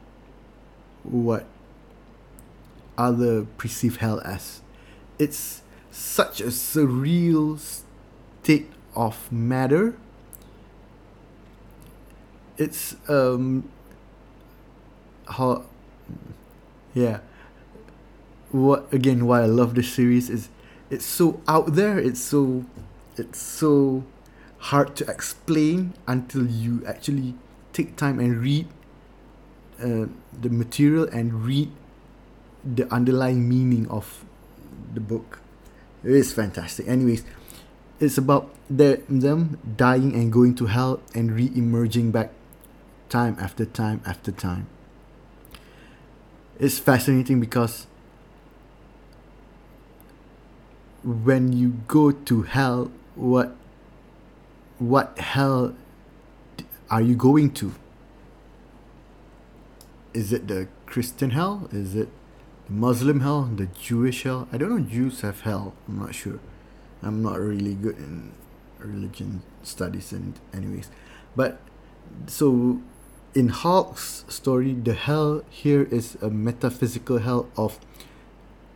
[1.03, 1.47] what
[2.97, 4.61] other perceive hell as.
[5.19, 9.97] It's such a surreal state of matter.
[12.59, 13.71] It's um
[15.27, 15.65] how
[16.93, 17.21] yeah
[18.51, 20.49] what again why I love this series is
[20.91, 22.65] it's so out there it's so
[23.17, 24.05] it's so
[24.59, 27.35] hard to explain until you actually
[27.73, 28.67] take time and read
[29.83, 30.07] uh,
[30.41, 31.71] the material and read
[32.65, 34.25] the underlying meaning of
[34.93, 35.41] the book.
[36.05, 36.89] It is fantastic.
[36.89, 37.25] Anyways
[38.01, 42.31] it's about the, them dying and going to hell and re-emerging back
[43.11, 44.67] time after time after time.
[46.59, 47.87] It's fascinating because
[51.05, 53.57] when you go to hell, what
[54.79, 55.75] what hell
[56.91, 57.73] are you going to?
[60.13, 61.69] Is it the Christian hell?
[61.73, 62.09] Is it
[62.67, 63.43] the Muslim hell?
[63.45, 64.49] The Jewish hell?
[64.53, 64.81] I don't know.
[64.81, 65.75] Jews have hell.
[65.87, 66.41] I'm not sure.
[67.03, 68.33] I'm not really good in
[68.79, 70.91] religion studies and anyways,
[71.37, 71.61] but
[72.27, 72.81] so
[73.35, 77.79] in Hulk's story, the hell here is a metaphysical hell of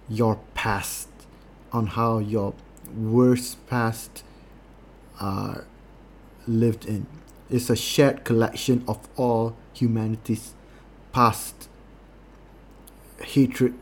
[0.08, 1.08] your past
[1.72, 2.54] on how your
[2.96, 4.22] worst past
[5.20, 5.64] are
[6.46, 7.06] lived in.
[7.50, 10.54] It's a shared collection of all humanity's
[11.12, 11.68] past
[13.20, 13.74] hatred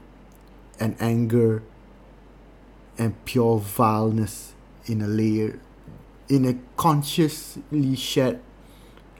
[0.79, 1.63] and anger
[2.99, 4.55] and pure vileness
[4.87, 5.61] in a layer,
[6.29, 8.41] in a consciously shared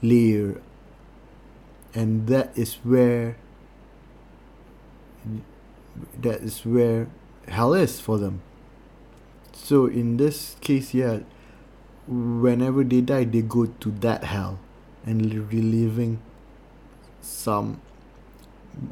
[0.01, 0.61] layer.
[1.93, 3.37] And that is where
[6.19, 7.07] that is where
[7.47, 8.41] hell is for them.
[9.53, 11.19] So in this case, yeah,
[12.07, 14.59] whenever they die, they go to that hell
[15.05, 16.19] and reliving
[17.21, 17.81] some,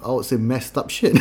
[0.04, 1.17] I would say, messed up shit.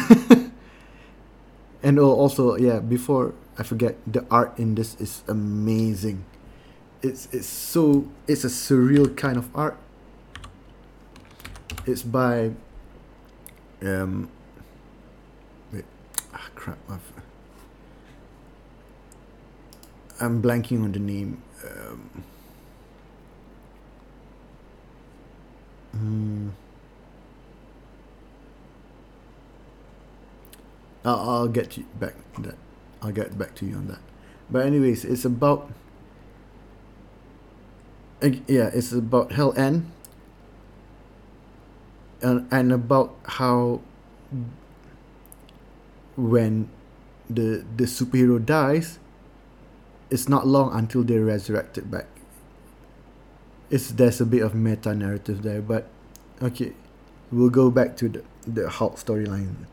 [1.83, 6.25] and also, yeah, before I forget, the art in this is amazing.
[7.03, 9.77] It's it's so it's a surreal kind of art.
[11.87, 12.53] It's by
[13.83, 14.29] um
[15.73, 15.85] wait
[16.35, 17.13] ah crap I've,
[20.21, 22.11] I'm blanking on the name um,
[25.97, 26.51] mm,
[31.05, 32.57] I'll, I'll get you back that.
[33.03, 34.01] I'll get back to you on that.
[34.51, 35.71] But anyways it's about
[38.23, 39.91] yeah it's about hell end
[42.21, 43.81] and, and about how
[46.17, 46.69] when
[47.31, 48.99] the the superhero dies
[50.11, 52.07] it's not long until they're resurrected back.
[53.71, 55.87] It's there's a bit of meta narrative there, but
[56.43, 56.73] okay,
[57.31, 59.67] we'll go back to the the Hulk storyline.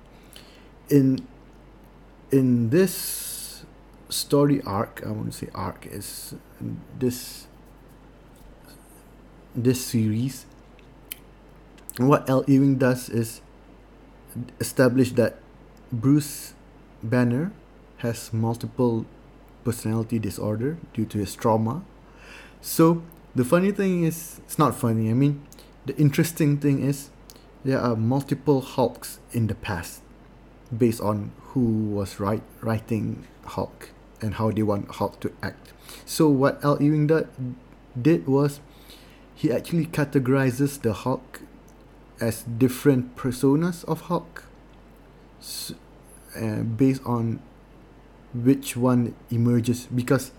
[0.89, 1.27] In
[2.31, 3.65] in this
[4.09, 6.35] story arc, I want to say arc is
[6.99, 7.47] this
[9.55, 10.45] this series.
[11.97, 13.41] What Al Ewing does is
[14.59, 15.39] establish that
[15.91, 16.53] Bruce
[17.01, 17.51] Banner
[17.97, 19.05] has multiple
[19.67, 21.83] personality disorder due to his trauma.
[22.61, 23.03] So
[23.35, 25.09] the funny thing is, it's not funny.
[25.09, 25.45] I mean,
[25.85, 27.09] the interesting thing is
[27.65, 30.01] there are multiple Hulks in the past
[30.75, 31.65] based on who
[31.97, 33.89] was write, writing Hulk
[34.21, 35.73] and how they want Hulk to act.
[36.05, 37.07] So what Al Ewing
[38.01, 38.61] did, was
[39.35, 41.41] he actually categorizes the Hulk
[42.21, 44.45] as different personas of Hulk
[45.39, 45.75] so,
[46.35, 47.39] uh, based on
[48.43, 50.31] which one emerges because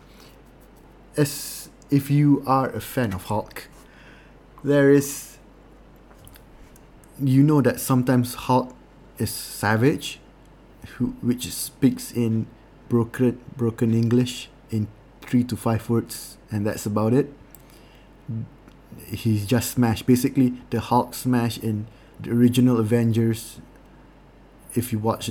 [1.16, 3.68] as if you are a fan of Hulk,
[4.62, 5.38] there is
[7.20, 8.74] you know that sometimes Hulk
[9.18, 10.20] is savage,
[10.96, 12.46] who which speaks in
[12.88, 14.86] broken broken English in
[15.22, 17.32] three to five words, and that's about it.
[19.06, 20.06] He's just smashed.
[20.06, 21.86] Basically, the Hulk smash in
[22.20, 23.60] the original Avengers.
[24.74, 25.30] If you watch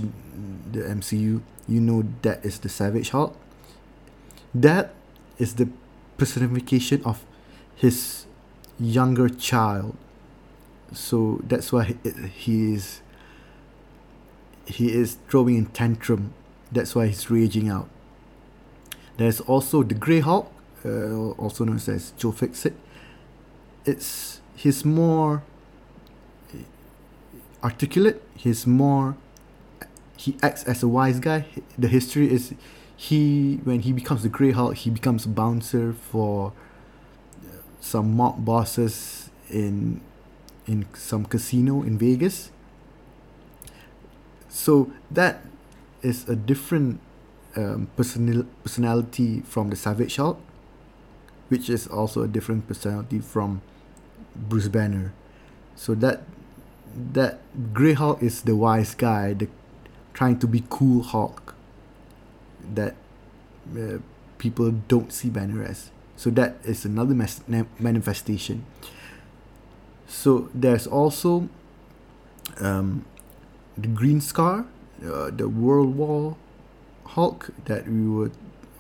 [0.74, 3.36] the MCU, you know that is the Savage Hulk.
[4.54, 4.94] That
[5.38, 5.70] is the
[6.18, 7.24] personification of
[7.76, 8.26] his
[8.80, 9.96] younger child.
[10.94, 11.96] So that's why
[12.34, 13.02] he, is
[14.66, 16.34] he is throwing in tantrum.
[16.72, 17.90] That's why he's raging out.
[19.18, 20.52] There's also the Grey Hulk,
[20.86, 22.74] uh, also known as Joe Fixit.
[23.86, 25.44] It's he's more
[27.64, 28.22] articulate.
[28.36, 29.16] He's more
[30.18, 31.46] he acts as a wise guy.
[31.78, 32.54] The history is
[32.96, 36.54] he when he becomes the Grey Hulk, he becomes a bouncer for
[37.80, 40.02] some mob bosses in
[40.66, 42.52] in some casino in Vegas.
[44.50, 45.46] So that
[46.02, 47.00] is a different
[47.56, 50.40] um, personal personality from the Savage Hulk,
[51.50, 53.62] which is also a different personality from
[54.36, 55.14] Bruce Banner.
[55.76, 56.24] So that
[57.14, 57.40] that
[57.74, 59.48] Grey Hulk is the wise guy, the
[60.18, 61.54] trying to be cool Hulk
[62.74, 62.96] that
[63.78, 64.00] uh,
[64.40, 65.92] people don't see Banner as.
[66.16, 67.42] So that is another mas-
[67.78, 68.66] manifestation.
[70.08, 71.50] So there's also
[72.60, 73.06] um,
[73.78, 74.66] the Green Scar,
[75.06, 76.36] uh, the World War
[77.06, 78.32] Hulk that we were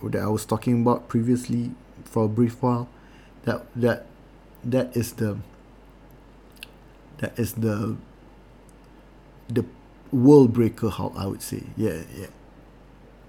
[0.03, 1.71] that I was talking about previously
[2.03, 2.89] for a brief while.
[3.45, 4.07] That that
[4.63, 5.37] that is the
[7.19, 7.95] that is the
[9.47, 9.65] the
[10.11, 11.63] world breaker Hulk, I would say.
[11.75, 12.27] Yeah, yeah.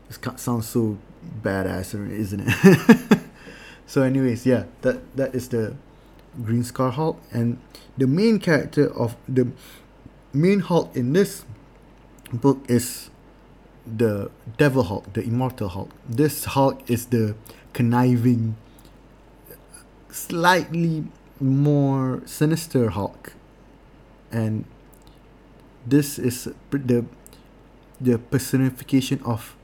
[0.09, 0.99] This sounds so
[1.43, 3.19] badass, isn't it?
[3.87, 5.77] so, anyways, yeah, that that is the
[6.45, 7.59] Green Scar Hulk, and
[7.97, 9.49] the main character of the
[10.33, 11.45] main Hulk in this
[12.33, 13.11] book is
[13.87, 15.91] the Devil Hulk, the Immortal Hulk.
[16.09, 17.35] This Hulk is the
[17.73, 18.57] conniving,
[20.11, 21.05] slightly
[21.41, 23.33] more sinister Hulk,
[24.31, 24.65] and
[25.91, 27.05] this is the
[28.01, 29.57] the personification of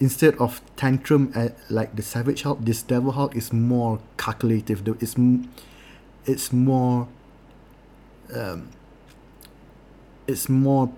[0.00, 4.86] instead of tantrum at like the Savage Hulk, this Devil Hulk is more calculative.
[5.00, 5.14] It's
[6.24, 7.08] it's more
[8.34, 8.70] um,
[10.26, 10.92] it's more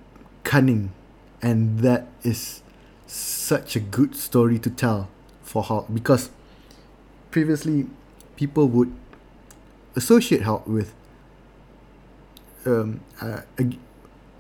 [0.45, 0.93] cunning,
[1.41, 2.63] and that is
[3.07, 5.09] such a good story to tell
[5.43, 6.31] for Hulk because
[7.31, 7.87] previously
[8.37, 8.93] people would
[9.97, 10.95] associate Hulk with
[12.65, 13.43] um, uh,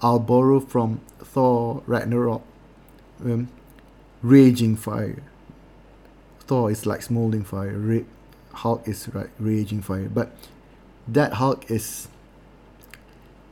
[0.02, 2.42] I'll borrow from Thor Ragnarok.
[3.24, 3.48] Um,
[4.20, 5.22] raging fire.
[6.40, 7.78] Thor is like smoldering fire.
[7.78, 8.04] Ra-
[8.52, 10.08] Hulk is like raging fire.
[10.08, 10.32] But
[11.06, 12.08] that Hulk is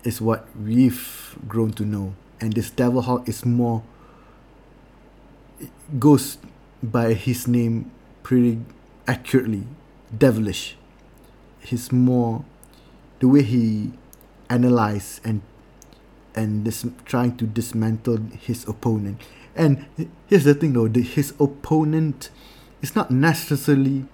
[0.02, 2.14] is what we've grown to know.
[2.40, 3.82] And this Devil Hulk is more
[5.98, 6.38] goes
[6.82, 7.90] by his name
[8.22, 8.60] pretty
[9.06, 9.64] accurately.
[10.16, 10.76] Devilish.
[11.60, 12.44] He's more
[13.20, 13.92] the way he
[14.48, 15.42] analyze and
[16.34, 19.20] and dis- trying to dismantle his opponent.
[19.54, 19.86] And
[20.26, 22.30] here's the thing though the, his opponent
[22.82, 24.06] is not necessarily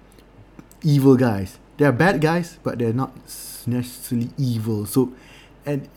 [0.83, 1.59] evil guys.
[1.77, 3.15] They're bad guys but they're not
[3.65, 4.85] necessarily evil.
[4.85, 5.13] So
[5.65, 5.87] and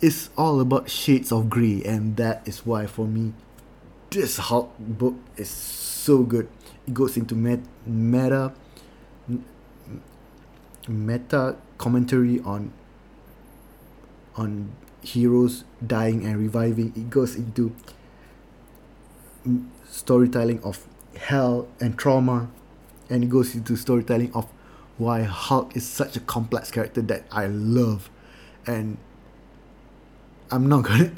[0.00, 3.32] it's all about shades of gray and that is why for me
[4.10, 6.48] this Hulk book is so good.
[6.86, 8.52] It goes into met- meta
[10.88, 12.72] meta commentary on
[14.36, 14.72] on
[15.04, 17.74] heroes dying and reviving it goes into
[19.88, 20.86] storytelling of
[21.16, 22.48] hell and trauma
[23.10, 24.46] and it goes into storytelling of
[24.96, 28.10] why Hulk is such a complex character that I love.
[28.66, 28.96] And
[30.50, 31.12] I'm not gonna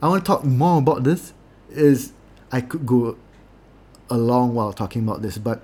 [0.00, 1.32] I want to talk more about this
[1.70, 2.12] is
[2.50, 3.16] I could go
[4.10, 5.62] a long while talking about this but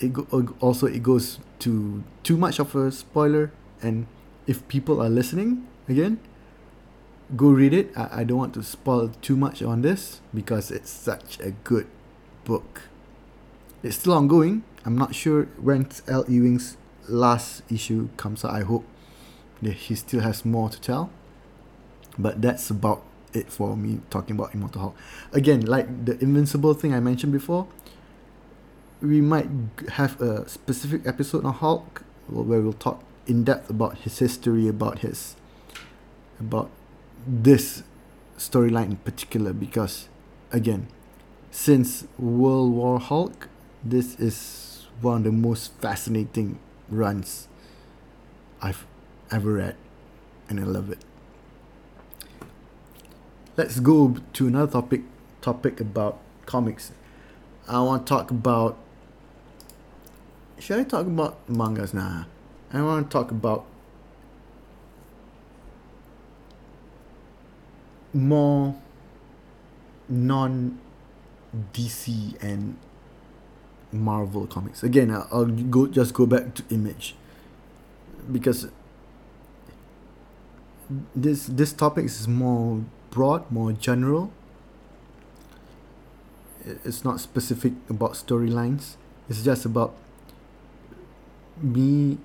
[0.00, 4.06] it go, uh, also it goes to too much of a spoiler and
[4.46, 6.18] if people are listening again
[7.36, 7.90] go read it.
[7.96, 11.86] I, I don't want to spoil too much on this because it's such a good
[12.44, 12.82] book.
[13.82, 14.62] It's still ongoing.
[14.84, 16.76] I'm not sure when Al Ewing's
[17.08, 18.52] last issue comes out.
[18.52, 18.84] I hope
[19.62, 21.10] that he still has more to tell.
[22.18, 24.96] But that's about it for me talking about immortal hulk.
[25.32, 27.66] Again like the invincible thing i mentioned before
[29.02, 29.48] we might
[29.94, 35.00] have a specific episode on Hulk where we'll talk in depth about his history, about
[35.00, 35.36] his
[36.40, 36.70] about
[37.26, 37.82] this
[38.38, 40.08] storyline in particular because
[40.52, 40.88] again,
[41.50, 43.48] since World War Hulk,
[43.84, 46.58] this is one of the most fascinating
[46.88, 47.48] runs
[48.60, 48.86] I've
[49.30, 49.76] ever read
[50.48, 50.98] and I love it.
[53.56, 55.02] Let's go to another topic
[55.40, 56.92] topic about comics.
[57.68, 58.78] I want to talk about
[60.58, 61.92] should I talk about mangas?
[61.92, 62.24] Nah.
[62.72, 63.66] I want to talk about
[68.14, 68.74] more
[70.08, 70.78] non
[71.72, 72.76] DC and
[73.92, 74.82] Marvel comics.
[74.82, 77.14] Again, I'll, go just go back to Image
[78.30, 78.68] because
[81.14, 84.32] this this topic is more broad, more general.
[86.64, 88.96] It's not specific about storylines.
[89.28, 89.94] It's just about
[91.62, 92.18] me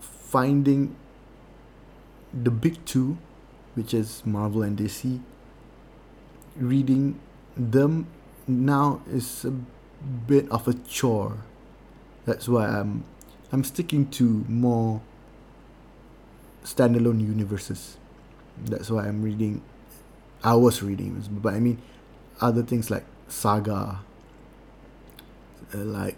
[0.00, 0.96] finding
[2.32, 3.16] the big two,
[3.76, 5.20] which is Marvel and DC,
[6.56, 7.20] reading
[7.56, 8.06] them
[8.48, 11.44] now is a bit of a chore.
[12.24, 13.04] That's why I'm
[13.52, 15.00] I'm sticking to more
[16.64, 17.98] standalone universes.
[18.64, 19.62] That's why I'm reading.
[20.42, 21.80] I was reading, but I mean,
[22.40, 24.00] other things like Saga,
[25.74, 26.16] uh, like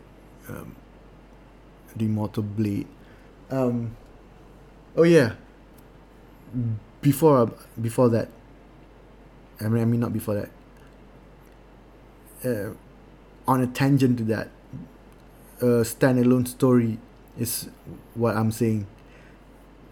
[0.49, 0.77] um,
[1.97, 2.87] the Immortal Blade.
[3.51, 3.97] Um,
[4.97, 5.33] oh yeah.
[7.01, 8.29] Before before that,
[9.61, 10.51] I mean, I mean not before that.
[12.45, 12.75] Uh,
[13.47, 14.49] on a tangent to that,
[15.61, 16.99] a standalone story
[17.39, 17.69] is
[18.15, 18.87] what I'm saying.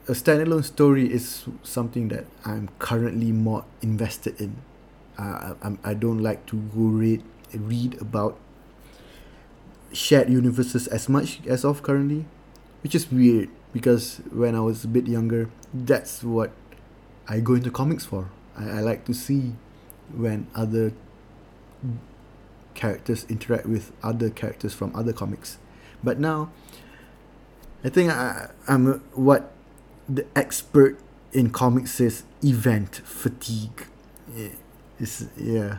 [0.09, 4.57] A standalone story is something that I'm currently more invested in.
[5.19, 7.23] Uh, I, I don't like to go read
[7.55, 8.39] read about
[9.93, 12.27] shared universes as much as of currently,
[12.83, 16.53] which is weird because when I was a bit younger, that's what
[17.29, 18.31] I go into comics for.
[18.57, 19.55] I, I like to see
[20.15, 20.93] when other
[22.75, 25.59] characters interact with other characters from other comics.
[26.05, 26.51] But now,
[27.83, 29.53] I think I, I'm what
[30.09, 30.99] the expert
[31.33, 33.87] in comics says event fatigue.
[34.99, 35.79] Is yeah.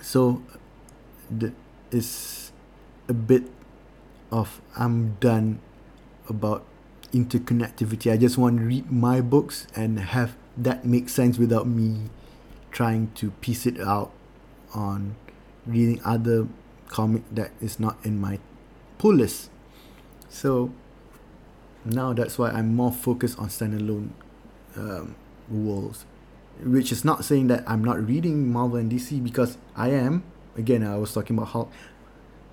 [0.00, 0.42] So,
[1.30, 1.52] the
[1.90, 2.52] is
[3.08, 3.44] a bit
[4.30, 5.60] of I'm done
[6.28, 6.64] about
[7.12, 8.12] interconnectivity.
[8.12, 12.10] I just want to read my books and have that make sense without me
[12.70, 14.12] trying to piece it out
[14.74, 15.14] on
[15.66, 16.48] reading other
[16.88, 18.38] comic that is not in my
[18.98, 19.50] pull list.
[20.28, 20.72] So
[21.84, 24.10] now that's why I'm more focused on standalone
[24.76, 25.14] um,
[25.48, 26.04] worlds,
[26.62, 30.24] which is not saying that I'm not reading Marvel and DC because I am.
[30.56, 31.72] Again, I was talking about Hulk,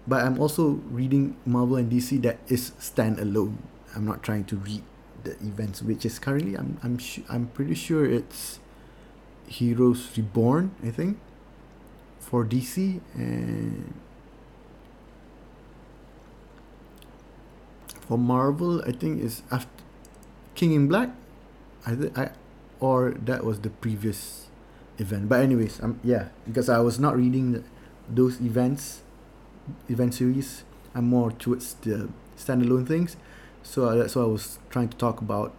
[0.07, 3.57] but I'm also reading Marvel and DC that is standalone.
[3.95, 4.83] I'm not trying to read
[5.23, 6.97] the events, which is currently I'm I'm
[7.29, 8.59] I'm pretty sure it's
[9.47, 11.17] Heroes Reborn, I think,
[12.19, 13.93] for DC and
[18.07, 19.69] for Marvel, I think is after
[20.55, 21.09] King in Black.
[21.85, 22.31] I th- I
[22.79, 24.47] or that was the previous
[24.97, 25.29] event.
[25.29, 27.63] But anyways, um yeah, because I was not reading
[28.09, 29.01] those events,
[29.89, 30.63] event series.
[30.95, 33.15] I'm more towards the standalone things,
[33.63, 35.53] so uh, that's why I was trying to talk about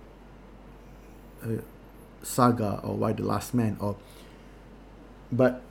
[1.42, 1.62] uh,
[2.22, 3.96] Saga or Y the Last Man or.
[5.32, 5.62] But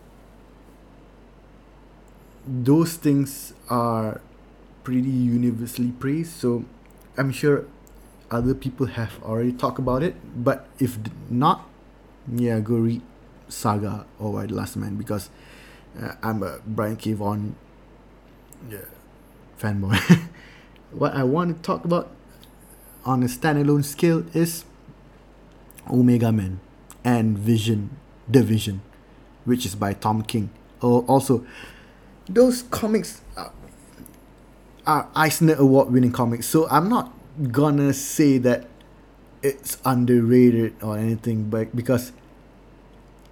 [2.47, 4.21] those things are
[4.83, 6.31] pretty universally praised.
[6.31, 6.65] So
[7.17, 7.65] I'm sure
[8.31, 10.15] other people have already talked about it.
[10.35, 10.97] But if
[11.29, 11.67] not,
[12.31, 13.01] yeah, go read
[13.49, 15.29] Saga or Y the Last Man because
[16.01, 17.13] uh, I'm a Brian K.
[17.13, 17.55] Vaughan
[18.69, 18.85] yeah,
[19.59, 19.99] fanboy.
[20.91, 22.11] what I want to talk about
[23.09, 24.65] on a standalone scale is
[25.89, 26.59] Omega Man
[27.03, 27.97] and Vision,
[28.27, 28.81] The Vision,
[29.45, 30.51] which is by Tom King.
[30.83, 31.43] Oh, also,
[32.29, 33.51] those comics are,
[34.85, 37.11] are Eisner Award winning comics, so I'm not
[37.51, 38.67] gonna say that
[39.41, 42.11] it's underrated or anything, but because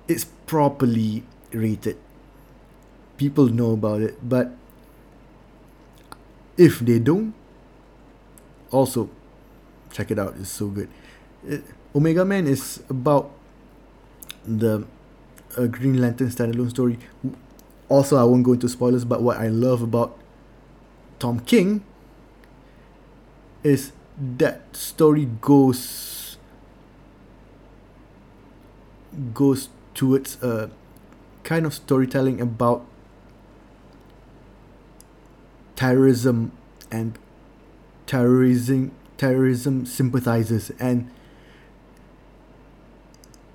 [0.07, 1.21] it's properly
[1.53, 1.97] rated.
[3.17, 4.57] People know about it, but
[6.57, 7.35] if they don't,
[8.71, 9.11] also
[9.97, 10.35] check it out.
[10.39, 10.89] It's so good.
[11.45, 11.63] It,
[11.95, 13.31] Omega Man is about
[14.45, 14.85] the
[15.57, 16.99] uh, Green Lantern standalone story.
[17.89, 20.17] Also, I won't go into spoilers, but what I love about
[21.17, 21.83] Tom King
[23.63, 23.91] is
[24.37, 26.37] that story goes
[29.33, 30.69] goes towards a
[31.43, 32.85] kind of storytelling about
[35.75, 36.51] terrorism
[36.91, 37.17] and
[38.05, 41.09] terrorism terrorism sympathizers and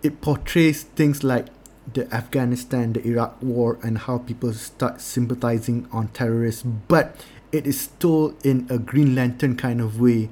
[0.03, 1.47] it portrays things like
[1.95, 7.89] the Afghanistan, the Iraq war, and how people start sympathizing on terrorists, but it is
[7.99, 10.31] told in a Green Lantern kind of way,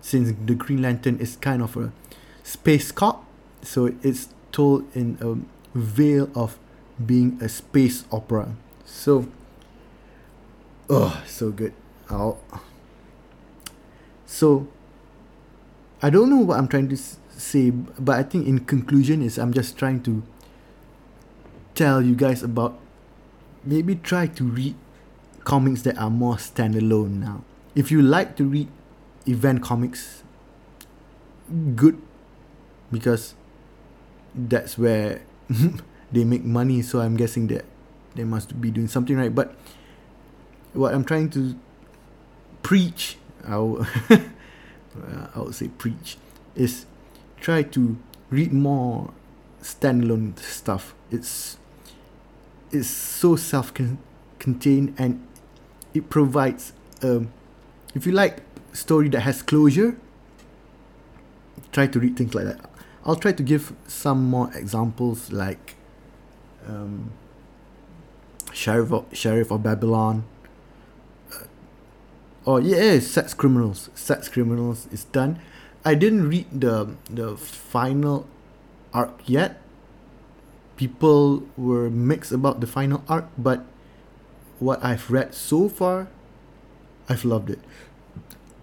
[0.00, 1.92] since the Green Lantern is kind of a
[2.42, 3.24] space cop,
[3.62, 6.58] so it's told in a veil of
[7.04, 8.56] being a space opera.
[8.84, 9.28] So,
[10.88, 11.74] oh, so good.
[12.08, 12.40] I'll,
[14.28, 14.68] so,
[16.02, 19.54] I don't know what I'm trying to say, but I think in conclusion is I'm
[19.54, 20.22] just trying to
[21.74, 22.78] tell you guys about
[23.64, 24.74] maybe try to read
[25.44, 27.42] comics that are more standalone now.
[27.74, 28.68] If you like to read
[29.26, 30.22] event comics,
[31.74, 31.96] good
[32.92, 33.34] because
[34.34, 35.22] that's where
[36.12, 36.82] they make money.
[36.82, 37.64] So I'm guessing that
[38.14, 39.34] they must be doing something right.
[39.34, 39.56] But
[40.74, 41.56] what I'm trying to
[42.62, 43.16] preach,
[43.46, 43.86] I will,
[45.34, 46.16] I would say preach,
[46.54, 46.86] is
[47.40, 47.96] try to
[48.30, 49.12] read more
[49.62, 50.94] standalone stuff.
[51.10, 51.58] It's
[52.70, 55.26] it's so self-contained and
[55.94, 56.72] it provides
[57.02, 57.32] um,
[57.94, 59.96] if you like story that has closure
[61.72, 62.70] try to read things like that
[63.04, 65.76] i'll try to give some more examples like
[66.66, 67.10] um,
[68.52, 70.24] sheriff of, sheriff of babylon
[72.48, 75.38] oh yeah sex criminals sex criminals is done
[75.84, 78.24] i didn't read the the final
[78.96, 79.60] arc yet
[80.78, 83.66] people were mixed about the final arc, but
[84.60, 86.08] what I've read so far,
[87.08, 87.58] I've loved it.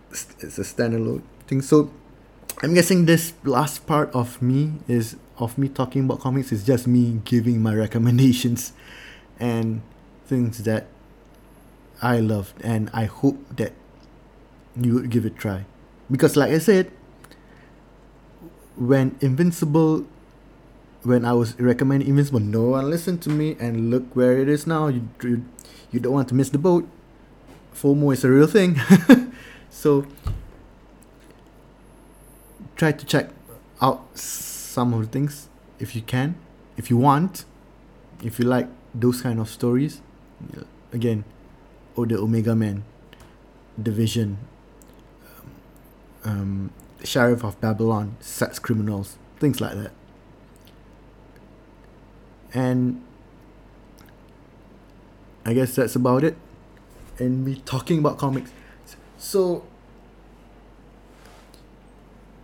[0.09, 1.61] It's a standalone thing.
[1.61, 1.91] So
[2.63, 6.87] I'm guessing this last part of me is of me talking about comics is just
[6.87, 8.71] me giving my recommendations
[9.37, 9.81] and
[10.25, 10.87] things that
[12.01, 13.73] I loved and I hope that
[14.79, 15.65] you would give it a try.
[16.09, 16.91] Because like I said,
[18.75, 20.05] when Invincible
[21.05, 24.65] when I was recommending Invincible, no one listened to me, and look where it is
[24.65, 24.87] now.
[24.87, 25.45] You you,
[25.91, 26.87] you don't want to miss the boat.
[27.73, 28.79] FOMO is a real thing,
[29.69, 30.05] so
[32.75, 33.29] try to check
[33.81, 35.47] out some of the things
[35.79, 36.35] if you can,
[36.77, 37.45] if you want,
[38.23, 40.01] if you like those kind of stories.
[40.93, 41.25] Again,
[41.95, 42.83] or the Omega Man,
[43.77, 44.37] the Vision,
[46.25, 46.71] um, um,
[47.03, 49.91] Sheriff of Babylon, Sex Criminals, things like that
[52.55, 53.01] and
[55.45, 56.35] I guess that's about it.
[57.19, 58.51] And me talking about comics.
[59.17, 59.63] So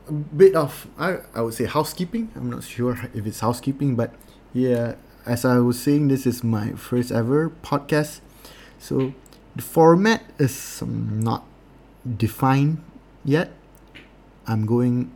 [0.08, 2.30] a bit of I I would say housekeeping.
[2.36, 4.14] I'm not sure if it's housekeeping, but
[4.54, 4.96] yeah,
[5.26, 8.20] as I was saying, this is my first ever podcast.
[8.80, 9.14] So
[9.56, 11.44] the format is um, not
[12.06, 12.84] defined
[13.26, 13.52] yet.
[14.48, 15.12] I'm going.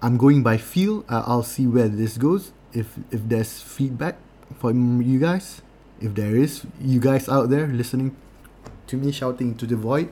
[0.00, 1.04] I'm going by feel.
[1.08, 2.52] I'll see where this goes.
[2.72, 4.16] If if there's feedback
[4.58, 5.62] from you guys,
[6.00, 8.14] if there is you guys out there listening
[8.86, 10.08] to me shouting to the void,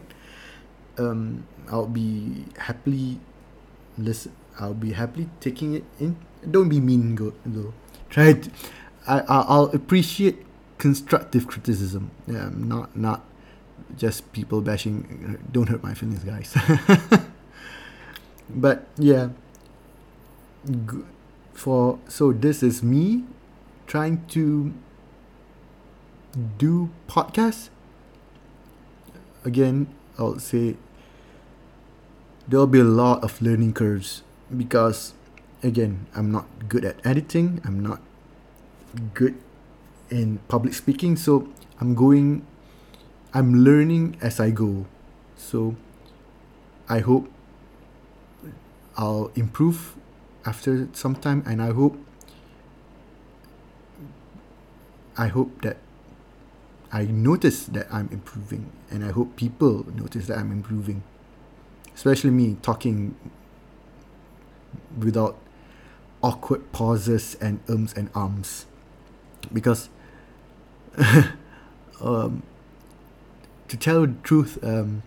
[0.99, 3.21] um, I'll be happily
[3.99, 4.33] listen.
[4.59, 6.17] I'll be happily taking it in.
[6.43, 7.75] Don't be mean, go, though.
[8.09, 8.51] Try to.
[9.07, 10.46] I I'll appreciate
[10.79, 12.11] constructive criticism.
[12.27, 13.25] Yeah, not not
[13.97, 15.39] just people bashing.
[15.53, 16.55] Don't hurt my feelings, guys.
[18.51, 19.31] but yeah,
[21.55, 23.25] for so this is me
[23.87, 24.75] trying to
[26.59, 27.71] do podcasts.
[29.45, 29.87] Again,
[30.19, 30.77] I'll say
[32.49, 34.23] there'll be a lot of learning curves
[34.55, 35.15] because
[35.63, 37.61] again, I'm not good at editing.
[37.65, 38.01] I'm not
[39.15, 39.37] good
[40.11, 41.49] in public speaking so
[41.81, 42.47] i'm going
[43.35, 44.87] i'm learning as i go.
[45.37, 45.77] So
[46.89, 47.31] i hope
[48.97, 49.95] i'll improve
[50.47, 51.99] after some time and i hope
[55.19, 55.77] i hope that
[56.93, 61.03] i notice that i'm improving and i hope people notice that i'm improving.
[61.95, 63.17] Especially me talking
[64.99, 65.37] without
[66.23, 68.67] awkward pauses and ums and ums.
[69.53, 69.89] Because
[72.01, 72.43] um,
[73.69, 75.03] to tell the truth, um,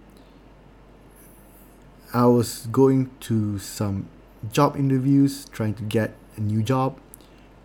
[2.13, 4.09] I was going to some
[4.51, 6.99] job interviews trying to get a new job,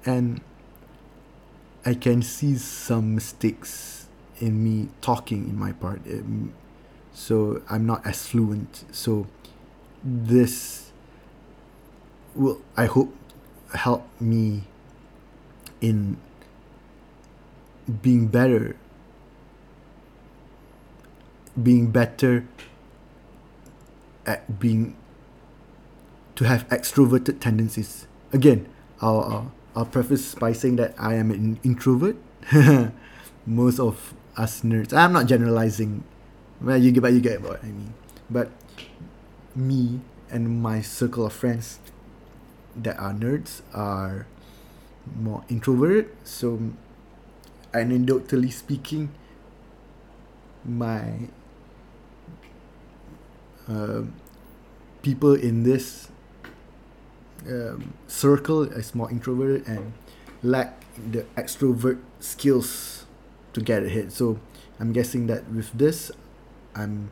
[0.04, 0.40] and
[1.84, 4.06] I can see some mistakes
[4.40, 6.00] in me talking in my part.
[6.06, 6.54] Um,
[7.12, 8.84] so I'm not as fluent.
[8.90, 9.26] So
[10.02, 10.92] this
[12.34, 13.14] will, I hope,
[13.72, 14.62] help me
[15.80, 16.16] in
[18.02, 18.76] being better
[21.60, 22.44] being better
[24.26, 24.96] at being
[26.34, 28.06] to have extroverted tendencies.
[28.32, 28.66] Again
[29.00, 32.16] I'll, I'll, I'll preface by saying that I am an introvert.
[33.46, 36.04] Most of us nerds I'm not generalizing.
[36.60, 37.94] Well you get but you get what I mean.
[38.30, 38.50] But
[39.54, 41.78] me and my circle of friends
[42.74, 44.26] that are nerds are
[45.20, 46.58] more introverted so
[47.74, 49.10] anecdotally speaking,
[50.64, 51.28] my
[53.68, 54.02] uh,
[55.02, 56.08] people in this
[57.46, 59.92] um, circle is more introverted and
[60.42, 63.04] lack the extrovert skills
[63.52, 64.12] to get ahead.
[64.12, 64.38] So
[64.80, 66.10] I'm guessing that with this,
[66.74, 67.10] I'm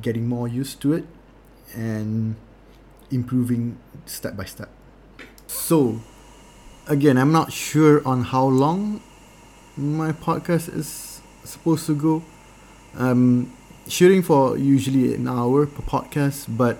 [0.00, 1.04] getting more used to it
[1.74, 2.36] and
[3.10, 4.70] improving step by step.
[5.46, 6.00] So,
[6.86, 9.02] again, I'm not sure on how long
[9.76, 12.22] my podcast is supposed to go.
[12.96, 13.52] I'm
[13.88, 16.78] shooting for usually an hour per podcast, but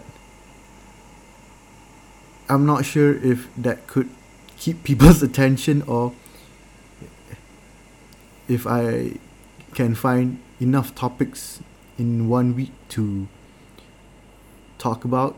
[2.48, 4.10] I'm not sure if that could
[4.56, 6.12] keep people's attention or
[8.46, 9.18] if I
[9.74, 11.60] can find enough topics
[11.98, 13.26] in one week to
[14.78, 15.36] talk about.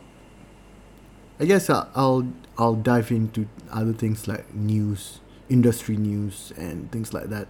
[1.40, 2.28] I guess I'll I'll,
[2.58, 7.48] I'll dive into other things like news industry news and things like that.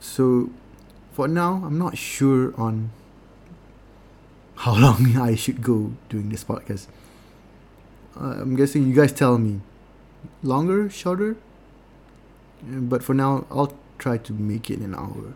[0.00, 0.50] So
[1.12, 2.90] for now, I'm not sure on
[4.56, 6.86] how long I should go doing this podcast.
[8.18, 9.60] Uh, I'm guessing you guys tell me
[10.42, 11.36] longer, shorter.
[12.62, 15.34] But for now, I'll try to make it an hour.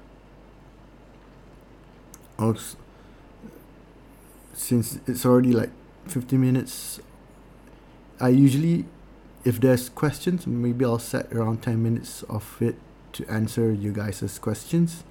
[2.39, 2.77] Also,
[4.53, 5.71] since it's already like
[6.07, 7.01] 50 minutes,
[8.21, 8.85] I usually
[9.45, 12.77] if there's questions, maybe I'll set around 10 minutes of it
[13.13, 15.05] to answer you guys' questions.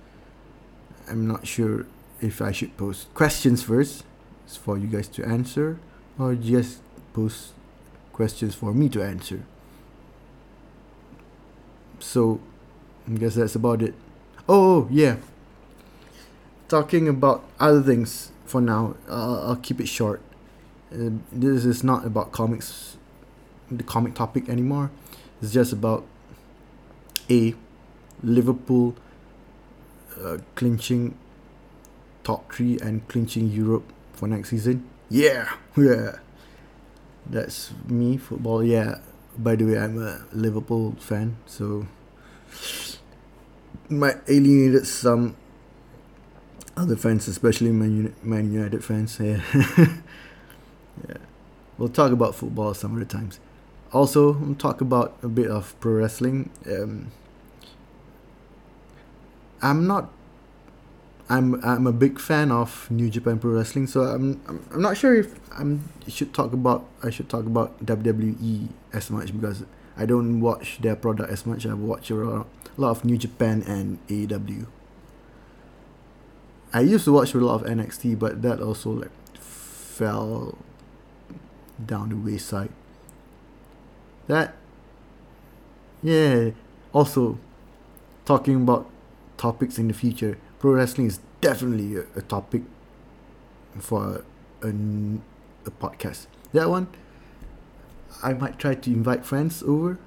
[1.07, 1.85] I'm not sure
[2.19, 4.03] if I should post questions first
[4.47, 5.79] for you guys to answer
[6.17, 6.79] or just
[7.13, 7.53] post
[8.11, 9.43] questions for me to answer.
[11.99, 12.39] So,
[13.07, 13.93] I guess that's about it.
[14.49, 15.17] Oh, yeah.
[16.67, 20.21] Talking about other things for now, uh, I'll keep it short.
[20.91, 22.97] Uh, this is not about comics
[23.77, 24.91] the comic topic anymore.
[25.41, 26.05] It's just about
[27.29, 27.53] a
[28.23, 28.95] Liverpool
[30.21, 31.17] uh, clinching
[32.23, 34.87] top three and clinching Europe for next season.
[35.09, 36.17] Yeah, yeah.
[37.25, 38.63] That's me football.
[38.63, 38.99] Yeah.
[39.37, 41.87] By the way, I'm a Liverpool fan, so
[43.89, 45.35] might alienated some
[46.75, 49.19] other fans, especially Man, Man United fans.
[49.19, 49.41] Yeah.
[51.07, 51.17] yeah.
[51.77, 53.39] We'll talk about football some other times.
[53.93, 56.49] Also, talk about a bit of pro wrestling.
[56.65, 57.11] Um,
[59.61, 60.09] I'm not.
[61.29, 64.97] I'm I'm a big fan of New Japan Pro Wrestling, so I'm I'm, I'm not
[64.97, 69.63] sure if I'm should talk about I should talk about WWE as much because
[69.95, 71.65] I don't watch their product as much.
[71.65, 74.65] I watch a lot, of New Japan and AEW.
[76.73, 80.57] I used to watch a lot of NXT, but that also like fell
[81.85, 82.69] down the wayside.
[84.27, 84.55] That
[86.01, 86.51] yeah.
[86.91, 87.39] Also,
[88.25, 88.89] talking about
[89.37, 92.61] topics in the future, pro wrestling is definitely a, a topic
[93.79, 94.23] for
[94.61, 96.27] a, a, a podcast.
[96.51, 96.87] That one,
[98.21, 99.97] I might try to invite friends over.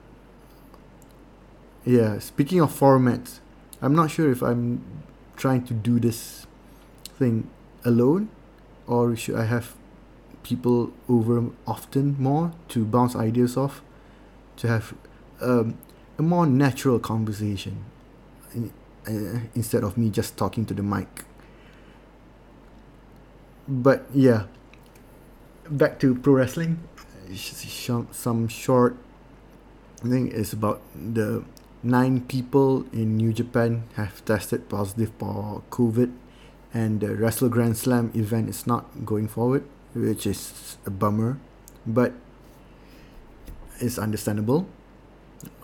[1.85, 3.41] Yeah, speaking of formats,
[3.83, 4.83] I'm not sure if I'm
[5.37, 6.47] trying to do this
[7.19, 7.49] thing
[7.85, 8.29] alone
[8.87, 9.75] or should I have
[10.43, 13.83] people over often more to bounce ideas off
[14.57, 14.95] to have
[15.41, 15.79] um,
[16.19, 17.85] a more natural conversation
[18.57, 21.25] uh, instead of me just talking to the mic.
[23.69, 24.45] But yeah.
[25.69, 26.79] Back to pro wrestling.
[28.13, 28.97] Some short
[30.05, 31.43] I think it's about the
[31.83, 36.13] nine people in New Japan have tested positive for COVID
[36.73, 41.39] and the Wrestle Grand Slam event is not going forward which is a bummer.
[41.87, 42.13] But
[43.81, 44.67] it's understandable.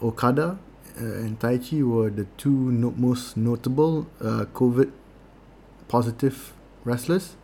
[0.02, 0.58] Okada
[1.00, 4.92] uh, and Taichi were the two no- most notable uh, COVID
[5.88, 6.52] positive
[6.84, 7.36] wrestlers.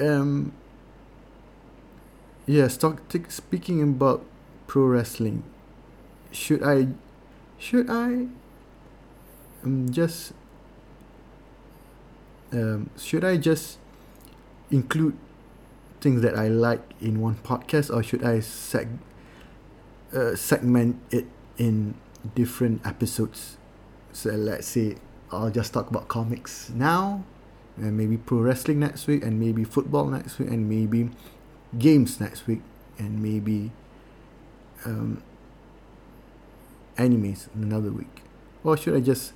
[0.00, 0.52] Um
[2.46, 4.24] yeah stock t- speaking about
[4.66, 5.44] pro wrestling
[6.32, 6.88] should I
[7.58, 8.26] should I
[9.62, 10.32] um, just
[12.52, 13.78] um, should I just
[14.70, 15.16] include
[16.02, 18.98] things that I like in one podcast or should I seg-
[20.12, 21.26] uh, segment it
[21.56, 21.94] in
[22.34, 23.56] different episodes?
[24.12, 24.96] So let's say
[25.30, 27.24] I'll just talk about comics now
[27.76, 31.08] and maybe pro wrestling next week and maybe football next week and maybe
[31.78, 32.60] games next week
[32.98, 33.70] and maybe
[34.84, 35.22] um,
[36.98, 38.22] animes another week.
[38.64, 39.32] Or should I just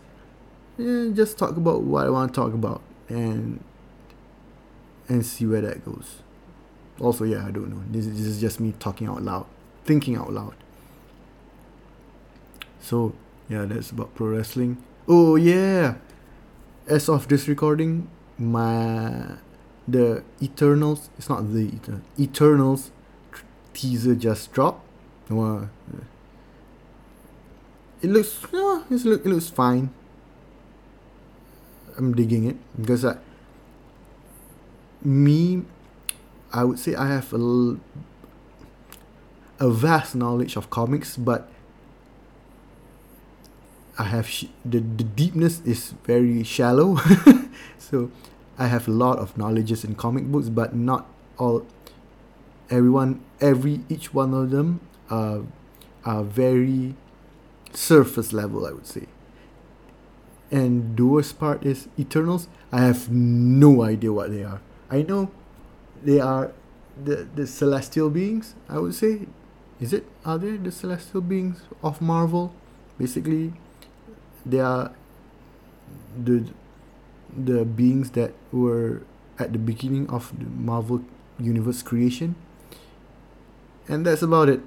[0.76, 3.62] yeah, just talk about what I want to talk about and
[5.08, 6.22] and see where that goes
[7.00, 9.46] also yeah I don't know this, this is just me talking out loud
[9.84, 10.54] thinking out loud
[12.80, 13.14] so
[13.48, 15.96] yeah that's about pro wrestling oh yeah
[16.88, 19.36] as of this recording my
[19.88, 21.10] the Eternals.
[21.18, 22.02] It's not the Eternals.
[22.18, 22.90] Eternals
[23.72, 24.84] teaser just dropped.
[25.28, 26.04] Well, uh,
[28.02, 29.90] it looks yeah, it's look it looks fine.
[31.96, 33.16] I'm digging it because I,
[35.02, 35.62] me,
[36.52, 37.76] I would say I have a
[39.58, 41.48] a vast knowledge of comics, but
[43.98, 46.98] I have sh- the the deepness is very shallow.
[47.78, 48.10] so
[48.58, 51.06] I have a lot of knowledges in comic books, but not
[51.38, 51.66] all.
[52.68, 55.42] Everyone, every each one of them are
[56.04, 56.94] are very
[57.72, 59.06] surface level, I would say.
[60.50, 62.48] And the worst part is Eternals.
[62.70, 64.60] I have no idea what they are.
[64.90, 65.30] I know
[66.02, 66.52] they are
[67.02, 68.54] the the celestial beings.
[68.68, 69.26] I would say,
[69.80, 70.06] is it?
[70.24, 72.52] Are they the celestial beings of Marvel?
[72.98, 73.52] Basically,
[74.44, 74.92] they are
[76.16, 76.48] the
[77.36, 79.02] the beings that were
[79.38, 81.04] at the beginning of the Marvel
[81.38, 82.34] Universe creation.
[83.88, 84.60] And that's about it.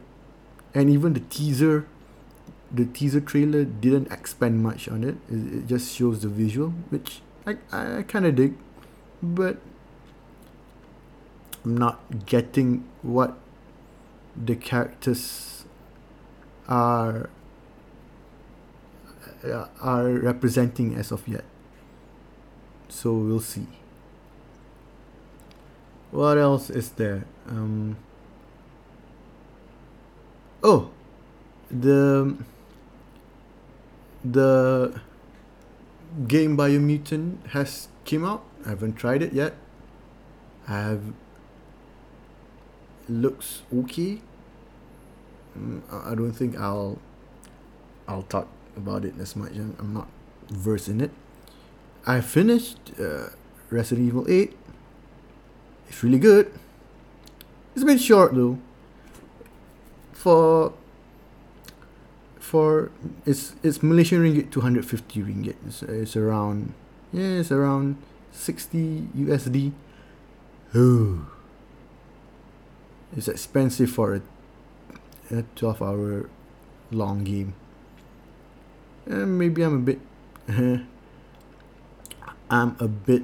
[0.74, 1.88] And even the teaser,
[2.72, 5.18] the teaser trailer didn't expand much on it.
[5.28, 8.54] It, it just shows the visual, which I, I kind of dig.
[9.22, 9.58] But
[11.70, 13.38] I'm not getting what
[14.34, 15.66] the characters
[16.68, 17.30] are
[19.46, 21.46] uh, are representing as of yet.
[22.90, 23.68] So we'll see.
[26.10, 27.26] What else is there?
[27.46, 27.98] Um
[30.64, 30.90] oh
[31.70, 32.34] the
[34.26, 35.00] the
[36.28, 38.42] game biomutant has came out.
[38.66, 39.54] I haven't tried it yet.
[40.68, 41.14] I have
[43.10, 44.22] looks okay
[45.58, 47.00] mm, i don't think i'll
[48.08, 48.48] i'll talk
[48.78, 50.08] about it as much i'm not
[50.50, 51.12] versed in it
[52.06, 53.30] I finished uh,
[53.70, 54.56] Resident Evil 8.
[55.90, 56.52] It's really good.
[57.74, 58.58] It's a bit short though.
[60.14, 60.74] For
[62.40, 62.92] for
[63.26, 65.56] it's it's Malaysian ringgit 250 ringgit.
[65.68, 66.74] It's, it's around
[67.14, 67.98] yeah, it's around
[68.32, 69.72] 60 USD.
[70.76, 71.28] Ooh.
[73.16, 74.22] It's expensive for a,
[75.36, 76.30] a 12 hour
[76.92, 77.54] long game.
[79.06, 80.00] And maybe I'm a bit
[80.48, 80.78] uh-huh.
[82.50, 83.24] I'm a bit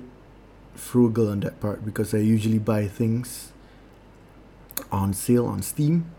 [0.76, 3.52] frugal on that part because I usually buy things
[4.92, 6.12] on sale on Steam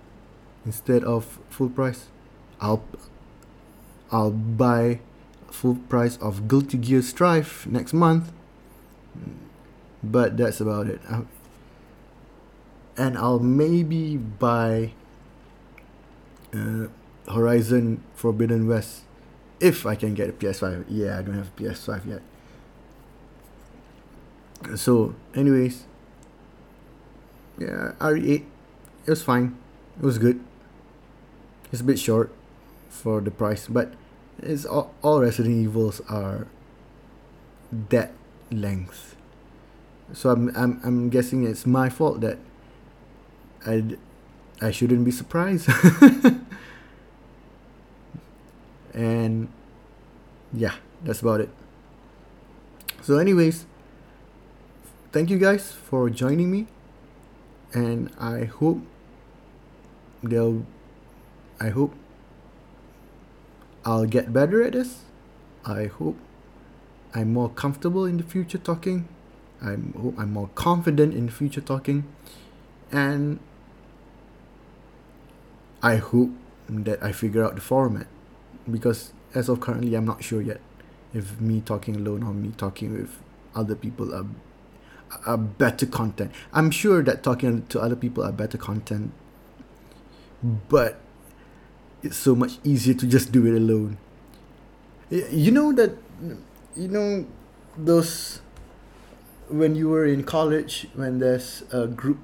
[0.64, 2.07] instead of full price.
[2.61, 2.83] I'll
[4.11, 5.01] I'll buy
[5.51, 8.33] full price of Guilty Gear Strive next month,
[10.03, 11.01] but that's about it.
[12.97, 14.93] And I'll maybe buy
[16.55, 16.87] uh,
[17.29, 19.03] Horizon Forbidden West
[19.61, 20.87] if I can get a PS5.
[20.89, 22.23] Yeah, I don't have a PS5 yet.
[24.79, 25.85] So, anyways,
[27.59, 28.45] yeah, RE8,
[29.07, 29.57] it was fine.
[29.99, 30.41] It was good.
[31.71, 32.33] It's a bit short
[32.89, 33.93] for the price, but
[34.43, 36.47] it's all, all Resident Evils are
[37.91, 38.13] that
[38.51, 39.17] length.
[40.13, 42.39] So I'm I'm I'm guessing it's my fault that
[43.67, 43.83] I
[44.61, 45.69] I shouldn't be surprised.
[48.95, 49.49] and
[50.53, 51.51] yeah, that's about it.
[53.03, 53.67] So anyways,
[55.12, 56.67] thank you guys for joining me
[57.73, 58.81] and I hope
[60.23, 60.64] they'll
[61.61, 61.95] I hope
[63.85, 65.03] I'll get better at this.
[65.64, 66.17] I hope
[67.14, 69.09] I'm more comfortable in the future talking.
[69.62, 72.05] I hope I'm more confident in the future talking.
[72.91, 73.39] And
[75.87, 76.30] I hope
[76.68, 78.09] that I figure out the format
[78.68, 80.61] because as of currently I'm not sure yet
[81.14, 83.22] if me talking alone or me talking with
[83.55, 84.26] other people are
[85.24, 86.32] are better content.
[86.53, 89.12] I'm sure that talking to other people are better content,
[90.68, 90.99] but
[92.03, 93.99] it's so much easier to just do it alone.
[95.11, 95.95] You know that,
[96.74, 97.26] you know,
[97.78, 98.41] those
[99.49, 102.18] when you were in college when there's a group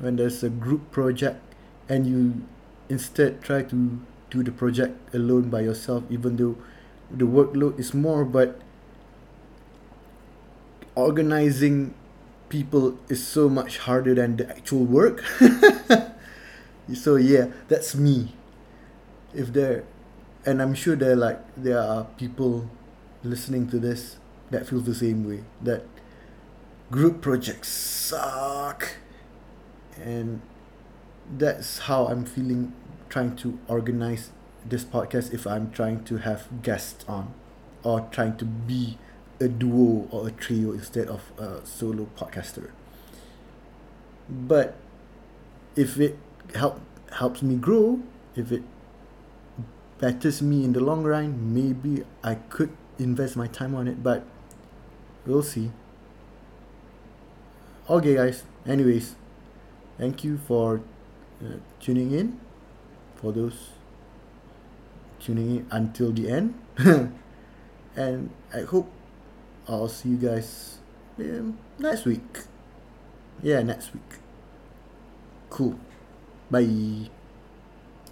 [0.00, 1.36] when there's a group project
[1.90, 2.40] and you
[2.96, 3.78] instead try to
[4.30, 6.56] do the project alone by yourself even though
[7.10, 8.60] the workload is more but
[10.94, 11.94] organizing
[12.48, 15.24] people is so much harder than the actual work.
[16.94, 18.34] So yeah that's me.
[19.34, 19.84] If there
[20.44, 22.68] and i'm sure there like there are people
[23.22, 24.16] listening to this
[24.50, 25.84] that feels the same way that
[26.90, 28.96] group projects suck.
[29.96, 30.40] And
[31.38, 32.72] that's how i'm feeling
[33.12, 34.30] trying to organize
[34.64, 37.32] this podcast if i'm trying to have guests on
[37.82, 38.96] or trying to be
[39.40, 42.70] a duo or a trio instead of a solo podcaster
[44.28, 44.76] but
[45.76, 46.16] if it
[46.54, 46.80] help
[47.12, 48.00] helps me grow
[48.34, 48.62] if it
[50.02, 54.24] betters me in the long run, maybe I could invest my time on it, but
[55.24, 55.70] we'll see.
[57.88, 58.42] Okay, guys.
[58.66, 59.14] Anyways,
[59.98, 60.82] thank you for
[61.40, 62.41] uh, tuning in.
[63.22, 63.70] For those
[65.20, 66.58] tuning in until the end,
[67.96, 68.90] and I hope
[69.68, 70.78] I'll see you guys
[71.18, 72.26] um, next week.
[73.42, 74.18] Yeah, next week.
[75.50, 75.78] Cool.
[76.50, 77.10] Bye.